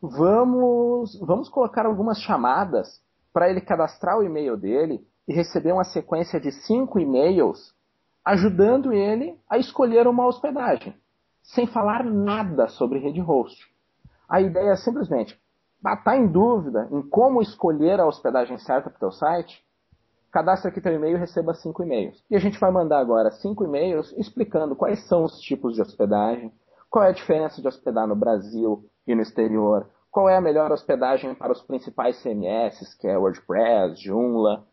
[0.00, 3.00] vamos, vamos colocar algumas chamadas
[3.32, 7.74] para ele cadastrar o e-mail dele e receber uma sequência de cinco e-mails
[8.24, 10.94] ajudando ele a escolher uma hospedagem,
[11.42, 13.58] sem falar nada sobre rede host.
[14.28, 15.40] A ideia é simplesmente,
[15.82, 19.64] está em dúvida em como escolher a hospedagem certa para o teu site,
[20.30, 22.22] cadastre aqui teu e-mail e receba cinco e-mails.
[22.30, 26.52] E a gente vai mandar agora cinco e-mails explicando quais são os tipos de hospedagem,
[26.90, 30.70] qual é a diferença de hospedar no Brasil e no exterior, qual é a melhor
[30.70, 34.64] hospedagem para os principais CMS, que é WordPress, Joomla,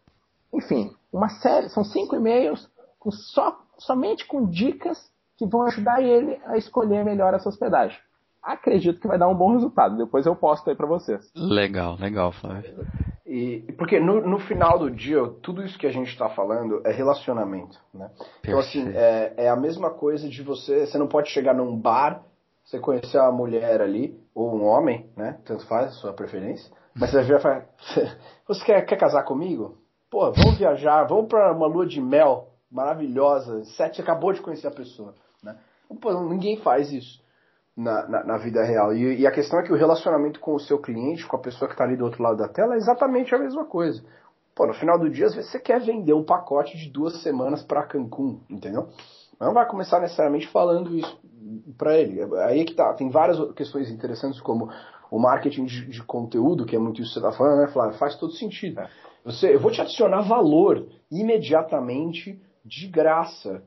[0.54, 2.70] enfim, uma série, são cinco e-mails
[3.00, 4.98] com só, somente com dicas
[5.38, 7.98] que vão ajudar ele a escolher melhor essa hospedagem.
[8.42, 9.98] Acredito que vai dar um bom resultado.
[9.98, 11.32] Depois eu posto aí para vocês.
[11.36, 12.86] Legal, legal, Flávio.
[13.26, 16.92] E, porque no, no, final do dia, tudo isso que a gente está falando é
[16.92, 18.12] relacionamento, né?
[18.40, 20.86] Então, assim, é, é, a mesma coisa de você...
[20.86, 22.24] Você não pode chegar num bar,
[22.66, 25.40] você conhecer uma mulher ali, ou um homem, né?
[25.46, 26.70] Tanto faz sua preferência.
[26.96, 27.66] Mas você vai falar,
[28.48, 29.78] você quer, quer casar comigo?
[30.10, 33.64] Pô, vamos viajar, vamos para uma lua de mel maravilhosa.
[33.78, 35.14] Sete acabou de conhecer a pessoa,
[35.44, 35.56] né?
[36.02, 37.24] Pô, ninguém faz isso
[37.78, 38.94] na, na, na vida real.
[38.96, 41.68] E, e, a questão é que o relacionamento com o seu cliente, com a pessoa
[41.68, 44.04] que está ali do outro lado da tela, é exatamente a mesma coisa.
[44.56, 47.62] Pô, no final do dia, às vezes você quer vender um pacote de duas semanas
[47.62, 48.88] para Cancún, entendeu?
[49.40, 51.20] Não vai começar necessariamente falando isso
[51.78, 52.22] para ele.
[52.44, 52.94] Aí é que tá.
[52.94, 54.70] Tem várias questões interessantes, como
[55.12, 57.98] o marketing de, de conteúdo, que é muito isso que você está falando, né, Flávio?
[57.98, 58.82] Faz todo sentido.
[58.82, 58.90] É.
[59.24, 63.64] Você, eu vou te adicionar valor imediatamente, de graça.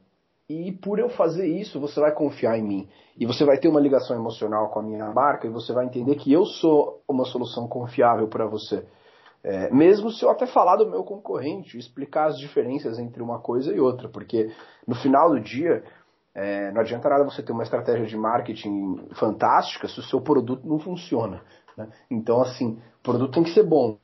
[0.49, 2.89] E por eu fazer isso, você vai confiar em mim.
[3.19, 6.15] E você vai ter uma ligação emocional com a minha marca e você vai entender
[6.15, 8.85] que eu sou uma solução confiável para você.
[9.43, 13.73] É, mesmo se eu até falar do meu concorrente, explicar as diferenças entre uma coisa
[13.73, 14.51] e outra, porque
[14.87, 15.85] no final do dia,
[16.39, 20.65] é, não adianta nada você ter uma estratégia de marketing fantástica se o seu produto
[20.65, 21.43] não funciona.
[21.77, 21.89] Né?
[22.09, 23.99] Então, assim, o produto tem que ser bom.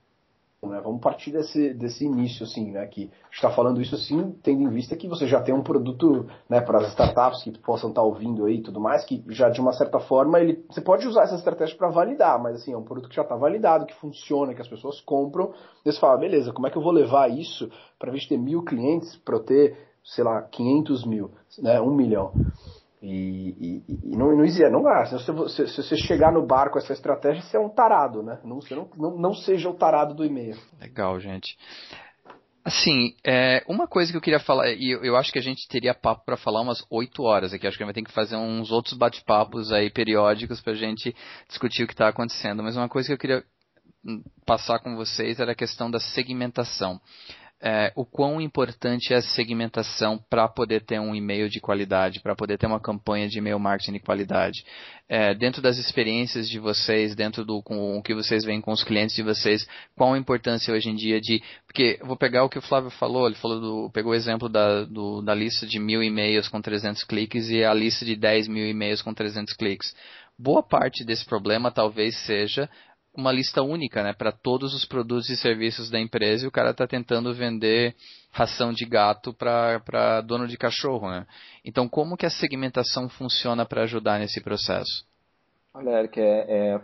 [0.60, 0.80] Né?
[0.82, 2.86] Vamos partir desse, desse início, assim, né?
[2.86, 6.60] Que está falando isso assim, tendo em vista que você já tem um produto, né,
[6.60, 9.72] para as startups que possam estar ouvindo aí e tudo mais, que já de uma
[9.72, 13.08] certa forma ele, você pode usar essa estratégia para validar, mas assim, é um produto
[13.08, 15.52] que já está validado, que funciona, que as pessoas compram.
[15.84, 18.38] E você fala, beleza, como é que eu vou levar isso para vez de ter
[18.38, 22.32] mil clientes para eu ter, sei lá, 500 mil, né, um milhão?
[23.02, 25.04] E, e, e não, não não dá.
[25.04, 28.40] Se você, se você chegar no bar com essa estratégia, você é um tarado, né?
[28.42, 30.56] Não, você não, não, não seja o tarado do e-mail.
[30.80, 31.58] Legal, gente.
[32.64, 35.68] Assim, é, uma coisa que eu queria falar, e eu, eu, acho que a gente
[35.68, 38.14] teria papo para falar umas 8 horas aqui, acho que a gente vai ter que
[38.14, 41.14] fazer uns outros bate-papos aí periódicos a gente
[41.46, 43.44] discutir o que está acontecendo, mas uma coisa que eu queria
[44.02, 46.98] hum, passar com vocês era a questão da segmentação
[47.66, 52.36] é, o quão importante é a segmentação para poder ter um e-mail de qualidade, para
[52.36, 54.62] poder ter uma campanha de e-mail marketing de qualidade.
[55.08, 58.84] É, dentro das experiências de vocês, dentro do com o que vocês veem com os
[58.84, 61.42] clientes de vocês, qual a importância hoje em dia de.
[61.66, 64.84] Porque vou pegar o que o Flávio falou, ele falou do, pegou o exemplo da,
[64.84, 68.66] do, da lista de mil e-mails com 300 cliques e a lista de 10 mil
[68.66, 69.94] e-mails com 300 cliques.
[70.38, 72.68] Boa parte desse problema talvez seja
[73.16, 76.70] uma lista única, né, para todos os produtos e serviços da empresa e o cara
[76.70, 77.94] está tentando vender
[78.32, 81.24] ração de gato para dono de cachorro, né?
[81.64, 85.06] Então, como que a segmentação funciona para ajudar nesse processo?
[85.72, 86.80] Olha, Eric, é, é,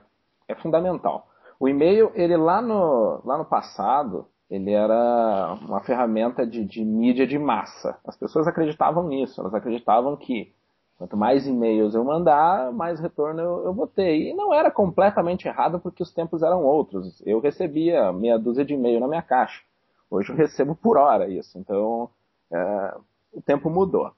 [0.48, 1.26] é, fundamental.
[1.58, 7.26] O e-mail, ele lá no, lá no passado, ele era uma ferramenta de, de mídia
[7.26, 7.98] de massa.
[8.06, 10.52] As pessoas acreditavam nisso, elas acreditavam que
[11.00, 14.18] Quanto mais e-mails eu mandar, mais retorno eu, eu vou ter.
[14.18, 17.22] E não era completamente errado porque os tempos eram outros.
[17.24, 19.62] Eu recebia meia dúzia de e-mail na minha caixa.
[20.10, 21.58] Hoje eu recebo por hora isso.
[21.58, 22.10] Então,
[22.52, 22.94] é,
[23.32, 24.12] o tempo mudou.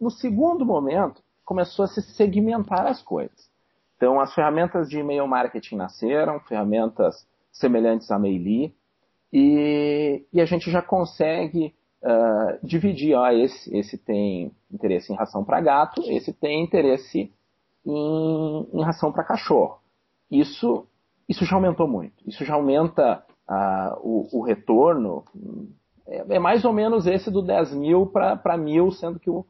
[0.00, 3.48] No segundo momento, começou a se segmentar as coisas.
[3.96, 8.74] Então, as ferramentas de e-mail marketing nasceram, ferramentas semelhantes a Maili,
[9.32, 11.72] e, e a gente já consegue
[12.06, 17.32] uh, dividir, ó, esse, esse tem interesse em ração para gato, esse tem interesse
[17.84, 19.80] em, em ração para cachorro.
[20.30, 20.86] Isso,
[21.28, 22.14] isso já aumentou muito.
[22.26, 25.24] Isso já aumenta uh, o, o, retorno.
[26.06, 29.44] É, é, mais ou menos esse do 10 mil para mil, sendo que o,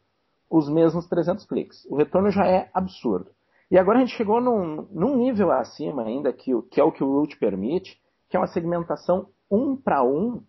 [0.50, 1.84] os mesmos 300 cliques.
[1.86, 3.30] O retorno já é absurdo.
[3.70, 7.02] E agora a gente chegou num, num nível acima ainda, que, que é o que
[7.02, 10.42] o Root permite, que é uma segmentação um para um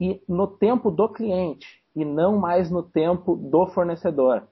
[0.00, 4.46] e no tempo do cliente e não mais no tempo do fornecedor.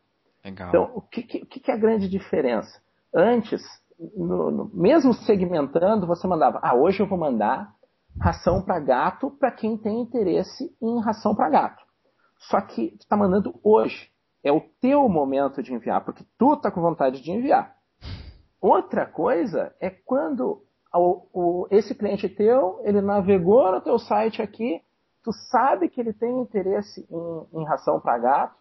[0.45, 0.69] Legal.
[0.69, 2.81] Então, o que, que, que é a grande diferença?
[3.15, 3.63] Antes,
[4.17, 7.75] no, no, mesmo segmentando, você mandava, ah, hoje eu vou mandar
[8.21, 11.85] ração para gato para quem tem interesse em ração para gato.
[12.39, 14.11] Só que tu está mandando hoje.
[14.43, 17.75] É o teu momento de enviar, porque tu está com vontade de enviar.
[18.61, 20.63] Outra coisa é quando
[20.95, 24.81] o, o, esse cliente teu, ele navegou no teu site aqui,
[25.27, 28.55] tu sabe que ele tem interesse em, em ração para gato,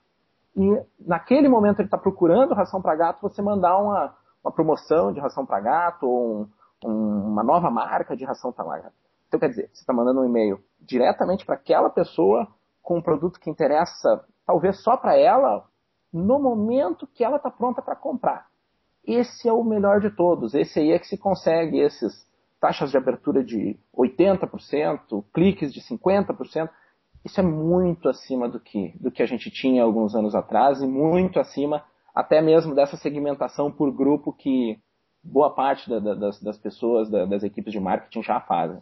[0.55, 5.19] e naquele momento ele está procurando ração para gato, você mandar uma, uma promoção de
[5.19, 6.49] ração para gato, ou
[6.83, 8.95] um, um, uma nova marca de ração para gato.
[9.27, 12.47] Então, quer dizer, você está mandando um e-mail diretamente para aquela pessoa
[12.81, 15.65] com um produto que interessa, talvez só para ela,
[16.11, 18.47] no momento que ela está pronta para comprar.
[19.05, 20.55] Esse é o melhor de todos.
[20.55, 22.25] Esse aí é que se consegue esses
[22.59, 26.69] taxas de abertura de 80%, cliques de 50%.
[27.23, 30.87] Isso é muito acima do que, do que a gente tinha alguns anos atrás e
[30.87, 31.83] muito acima
[32.13, 34.79] até mesmo dessa segmentação por grupo que
[35.21, 38.79] boa parte da, da, das, das, pessoas, da, das equipes de marketing já fazem.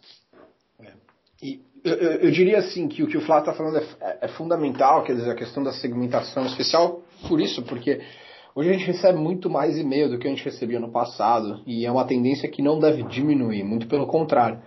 [0.80, 0.92] É.
[1.42, 5.02] E eu, eu, diria assim que o que o Flávio está falando é, é, fundamental,
[5.02, 8.00] quer dizer, a questão da segmentação especial por isso, porque
[8.56, 11.84] Hoje a gente recebe muito mais e-mail do que a gente recebia no passado e
[11.84, 14.60] é uma tendência que não deve diminuir, muito pelo contrário.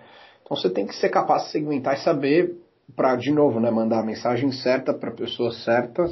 [0.44, 2.58] Então você tem que ser capaz de segmentar e saber
[2.98, 6.04] para, de novo, né, mandar a mensagem certa para a pessoa certa,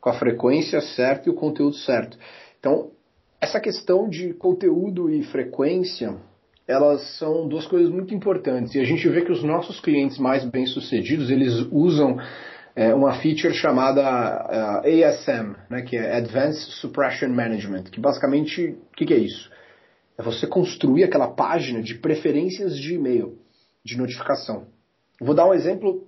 [0.00, 2.18] com a frequência certa e o conteúdo certo.
[2.58, 2.90] Então,
[3.40, 6.16] essa questão de conteúdo e frequência,
[6.66, 8.74] elas são duas coisas muito importantes.
[8.74, 12.16] E a gente vê que os nossos clientes mais bem-sucedidos, eles usam
[12.80, 18.96] é uma feature chamada uh, ASM, né, que é Advanced Suppression Management, que basicamente, o
[18.96, 19.50] que, que é isso?
[20.16, 23.36] É você construir aquela página de preferências de e-mail,
[23.84, 24.64] de notificação.
[25.20, 26.06] Vou dar um exemplo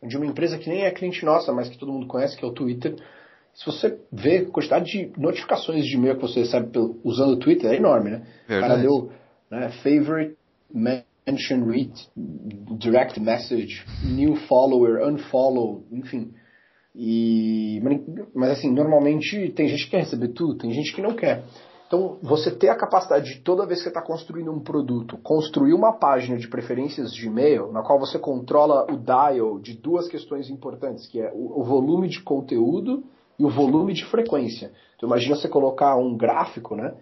[0.00, 2.48] de uma empresa que nem é cliente nossa, mas que todo mundo conhece, que é
[2.48, 2.94] o Twitter.
[3.52, 7.72] Se você vê a quantidade de notificações de e-mail que você recebe usando o Twitter,
[7.72, 8.26] é enorme, né?
[8.46, 8.56] Verdade.
[8.56, 9.12] O cara deu
[9.50, 10.36] né, favorite,
[11.30, 11.92] mention, read,
[12.78, 16.32] direct message, new follower, unfollow, enfim.
[16.94, 17.80] E,
[18.34, 21.44] mas assim, normalmente tem gente que quer receber tudo, tem gente que não quer.
[21.86, 25.72] Então, você ter a capacidade de, toda vez que você está construindo um produto, construir
[25.72, 30.50] uma página de preferências de e-mail, na qual você controla o dial de duas questões
[30.50, 33.04] importantes, que é o, o volume de conteúdo
[33.38, 34.70] e o volume de frequência.
[34.96, 36.94] Então, imagina você colocar um gráfico, né,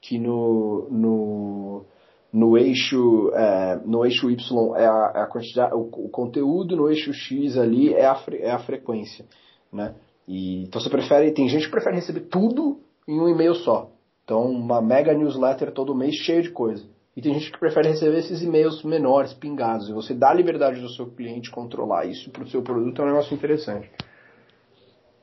[0.00, 1.84] que no, no
[2.32, 6.88] no eixo, é, no eixo Y é a, é a quantidade, o, o, conteúdo, no
[6.88, 9.26] eixo X ali é a, é a frequência,
[9.72, 9.94] né?
[10.28, 13.90] E, então você prefere, tem gente que prefere receber tudo em um e-mail só.
[14.24, 16.84] Então uma mega newsletter todo mês cheia de coisa.
[17.16, 19.88] E tem gente que prefere receber esses e-mails menores, pingados.
[19.88, 23.04] E você dá a liberdade do seu cliente controlar isso para o seu produto é
[23.04, 23.90] um negócio interessante.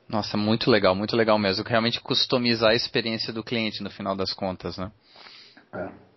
[0.06, 1.64] Nossa, muito legal, muito legal mesmo.
[1.66, 4.92] Realmente customizar a experiência do cliente no final das contas, né?
[5.72, 6.07] É.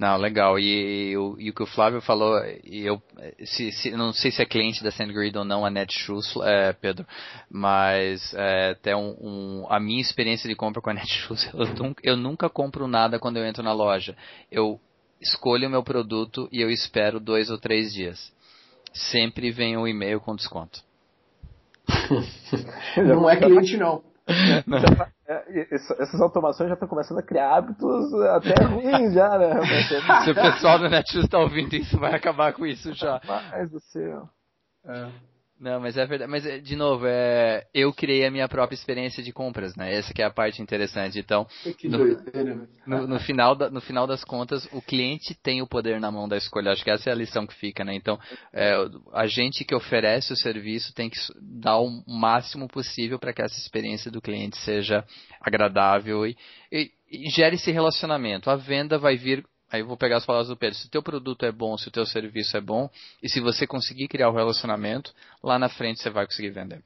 [0.00, 0.58] Não, legal.
[0.58, 1.16] E, e, e,
[1.50, 3.02] o que o Flávio falou, eu
[3.44, 7.06] se, se, não sei se é cliente da SandGrid ou não, a Netshoes, é, Pedro,
[7.50, 12.00] mas é, até um, um, a minha experiência de compra com a Netshoes, eu nunca,
[12.02, 14.16] eu nunca compro nada quando eu entro na loja.
[14.50, 14.80] Eu
[15.20, 18.32] escolho o meu produto e eu espero dois ou três dias.
[18.94, 20.80] Sempre vem um e-mail com desconto.
[22.96, 24.02] não é cliente não.
[24.96, 29.60] Tá, é, essas automações já estão começando a criar hábitos até ruins já, né?
[30.24, 33.20] Se o pessoal do Netshoes está ouvindo isso, vai acabar com isso já.
[33.26, 34.28] Mas do céu.
[34.86, 35.29] É.
[35.60, 36.30] Não, mas é verdade.
[36.30, 39.94] Mas, de novo, é, eu criei a minha própria experiência de compras, né?
[39.94, 41.18] Essa que é a parte interessante.
[41.18, 41.46] Então,
[41.84, 42.16] no,
[42.86, 46.26] no, no, final da, no final das contas, o cliente tem o poder na mão
[46.26, 46.72] da escolha.
[46.72, 47.94] Acho que essa é a lição que fica, né?
[47.94, 48.18] Então,
[48.54, 48.72] é,
[49.12, 53.58] a gente que oferece o serviço tem que dar o máximo possível para que essa
[53.58, 55.04] experiência do cliente seja
[55.42, 56.38] agradável e,
[56.72, 58.48] e, e gere esse relacionamento.
[58.48, 60.76] A venda vai vir Aí eu vou pegar as palavras do Pedro.
[60.76, 62.90] Se o teu produto é bom, se o teu serviço é bom,
[63.22, 65.12] e se você conseguir criar o um relacionamento,
[65.42, 66.82] lá na frente você vai conseguir vender.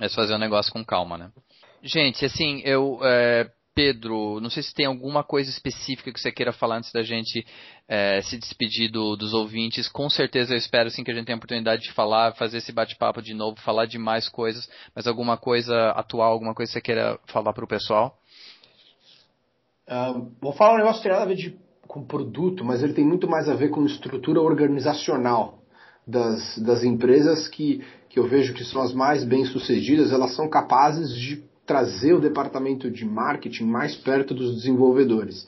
[0.00, 1.30] É só fazer um negócio com calma, né?
[1.82, 2.98] Gente, assim, eu.
[3.02, 7.02] É, Pedro, não sei se tem alguma coisa específica que você queira falar antes da
[7.02, 7.46] gente
[7.86, 9.86] é, se despedir do, dos ouvintes.
[9.86, 12.72] Com certeza eu espero sim que a gente tenha a oportunidade de falar, fazer esse
[12.72, 16.80] bate-papo de novo, falar de mais coisas, mas alguma coisa atual, alguma coisa que você
[16.80, 18.18] queira falar para o pessoal?
[19.86, 22.92] Uh, vou falar um negócio que tem nada a ver de com produto, mas ele
[22.92, 25.58] tem muito mais a ver com estrutura organizacional
[26.06, 30.48] das, das empresas que, que eu vejo que são as mais bem sucedidas, elas são
[30.48, 35.46] capazes de trazer o departamento de marketing mais perto dos desenvolvedores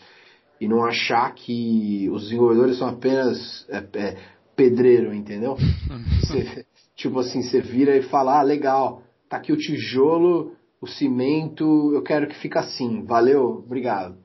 [0.60, 4.16] e não achar que os desenvolvedores são apenas é, é,
[4.56, 5.56] pedreiro, entendeu?
[6.20, 6.66] Você,
[6.96, 12.02] tipo assim, você vira e fala, ah, legal, tá aqui o tijolo, o cimento, eu
[12.02, 14.16] quero que fique assim, valeu, obrigado,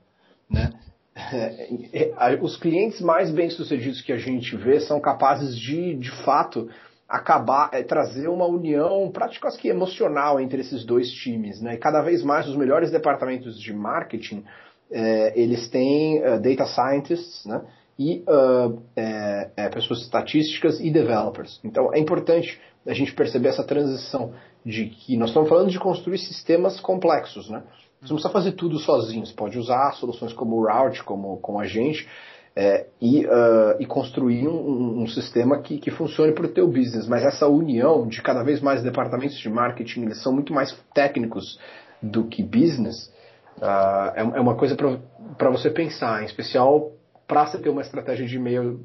[0.50, 0.72] né?
[1.16, 6.68] É, é, os clientes mais bem-sucedidos que a gente vê são capazes de, de fato,
[7.08, 11.60] acabar, é, trazer uma união praticamente que emocional entre esses dois times.
[11.60, 11.74] Né?
[11.74, 14.44] E cada vez mais os melhores departamentos de marketing,
[14.90, 17.62] é, eles têm uh, data scientists né?
[17.98, 21.60] e uh, é, pessoas estatísticas e developers.
[21.64, 24.32] Então é importante a gente perceber essa transição
[24.64, 27.62] de que nós estamos falando de construir sistemas complexos, né?
[28.04, 31.58] Você não precisa fazer tudo sozinho, você pode usar soluções como o Route, como, como
[31.58, 32.06] a gente,
[32.54, 37.08] é, e, uh, e, construir um, um, sistema que, que funcione para o teu business.
[37.08, 41.58] Mas essa união de cada vez mais departamentos de marketing, eles são muito mais técnicos
[42.00, 43.10] do que business,
[43.58, 46.92] uh, é, é, uma coisa para você pensar, em especial
[47.26, 48.80] para você ter uma estratégia de e-mail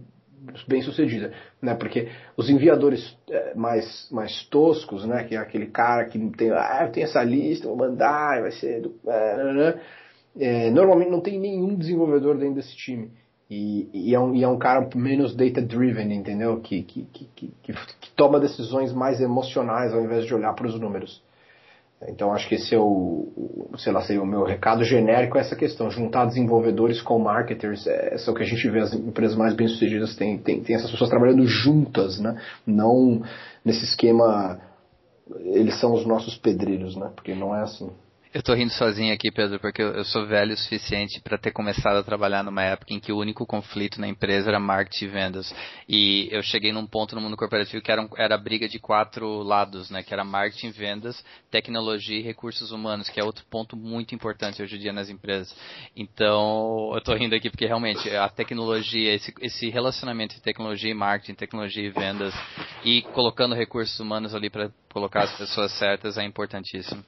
[0.68, 1.32] bem sucedida,
[1.62, 1.76] né?
[1.76, 5.24] Porque os enviadores é, mais, mais toscos, né?
[5.24, 8.82] Que é aquele cara que tem, ah, eu tenho essa lista, vou mandar, vai ser
[8.82, 9.80] do, é,
[10.40, 13.12] é, normalmente não tem nenhum desenvolvedor dentro desse time.
[13.50, 16.60] E, e, é, um, e é um cara menos data driven, entendeu?
[16.60, 20.80] Que, que, que, que, que toma decisões mais emocionais ao invés de olhar para os
[20.80, 21.24] números.
[22.08, 25.92] Então acho que esse é o, sei lá, seria o meu recado genérico essa questão,
[25.92, 29.68] juntar desenvolvedores com marketers, é, é o que a gente vê as empresas mais bem
[29.68, 32.42] sucedidas tem, tem, tem essas pessoas trabalhando juntas, né?
[32.66, 33.22] Não
[33.66, 34.62] nesse esquema
[35.40, 37.12] eles são os nossos pedreiros, né?
[37.16, 37.92] Porque não é assim.
[38.32, 41.98] Eu tô rindo sozinho aqui, Pedro, porque eu sou velho o suficiente para ter começado
[41.98, 45.56] a trabalhar numa época em que o único conflito na empresa era marketing e vendas.
[45.88, 49.42] E eu cheguei num ponto no mundo corporativo que era, um, era briga de quatro
[49.42, 50.04] lados, né?
[50.04, 54.76] Que era marketing, vendas, tecnologia e recursos humanos, que é outro ponto muito importante hoje
[54.76, 55.56] em dia nas empresas.
[55.96, 60.94] Então, eu tô rindo aqui porque realmente a tecnologia, esse, esse relacionamento de tecnologia e
[60.94, 62.36] marketing, tecnologia e vendas,
[62.86, 67.04] e colocando recursos humanos ali para colocar as pessoas certas é importantíssimo.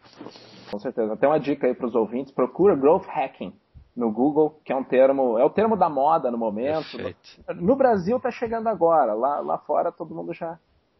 [0.72, 1.17] Com certeza.
[1.17, 3.53] Tem uma dica aí para os ouvintes: procura growth hacking
[3.95, 6.97] no Google, que é um termo, é o termo da moda no momento.
[6.97, 7.43] Perfeito.
[7.55, 10.57] No Brasil está chegando agora, lá, lá fora todo mundo já,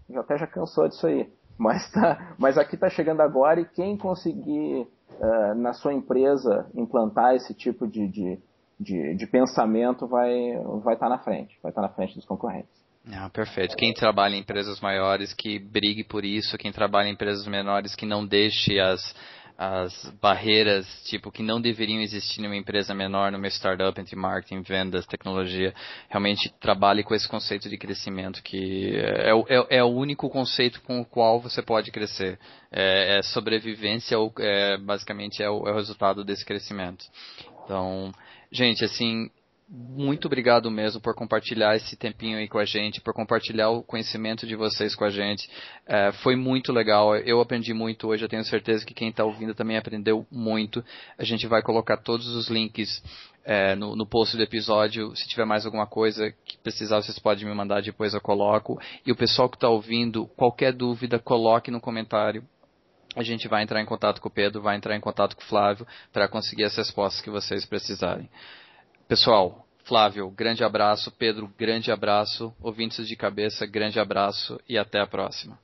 [0.10, 1.32] já até já cansou disso aí.
[1.58, 4.88] Mas, tá, mas aqui está chegando agora e quem conseguir
[5.20, 8.40] uh, na sua empresa implantar esse tipo de, de,
[8.80, 12.26] de, de pensamento vai estar vai tá na frente, vai estar tá na frente dos
[12.26, 12.82] concorrentes.
[13.12, 13.76] Ah, perfeito.
[13.76, 18.06] Quem trabalha em empresas maiores que brigue por isso, quem trabalha em empresas menores que
[18.06, 19.16] não deixe as,
[19.64, 25.06] as barreiras, tipo, que não deveriam existir numa empresa menor, numa startup entre marketing, vendas,
[25.06, 25.72] tecnologia,
[26.10, 31.00] realmente trabalhe com esse conceito de crescimento, que é, é, é o único conceito com
[31.00, 32.40] o qual você pode crescer.
[32.72, 37.06] É, é sobrevivência, ou é, basicamente é o, é o resultado desse crescimento.
[37.64, 38.12] Então,
[38.52, 39.30] gente, assim,
[39.74, 44.46] muito obrigado mesmo por compartilhar esse tempinho aí com a gente, por compartilhar o conhecimento
[44.46, 45.50] de vocês com a gente.
[45.88, 49.56] É, foi muito legal, eu aprendi muito hoje, eu tenho certeza que quem está ouvindo
[49.56, 50.84] também aprendeu muito.
[51.18, 53.02] A gente vai colocar todos os links
[53.46, 55.16] é, no, no post do episódio.
[55.16, 58.78] Se tiver mais alguma coisa que precisar, vocês podem me mandar, depois eu coloco.
[59.06, 62.44] E o pessoal que está ouvindo, qualquer dúvida, coloque no comentário
[63.14, 65.46] a gente vai entrar em contato com o Pedro, vai entrar em contato com o
[65.46, 68.30] Flávio para conseguir as respostas que vocês precisarem.
[69.12, 71.12] Pessoal, Flávio, grande abraço.
[71.12, 72.56] Pedro, grande abraço.
[72.62, 75.60] Ouvintes de cabeça, grande abraço e até a próxima.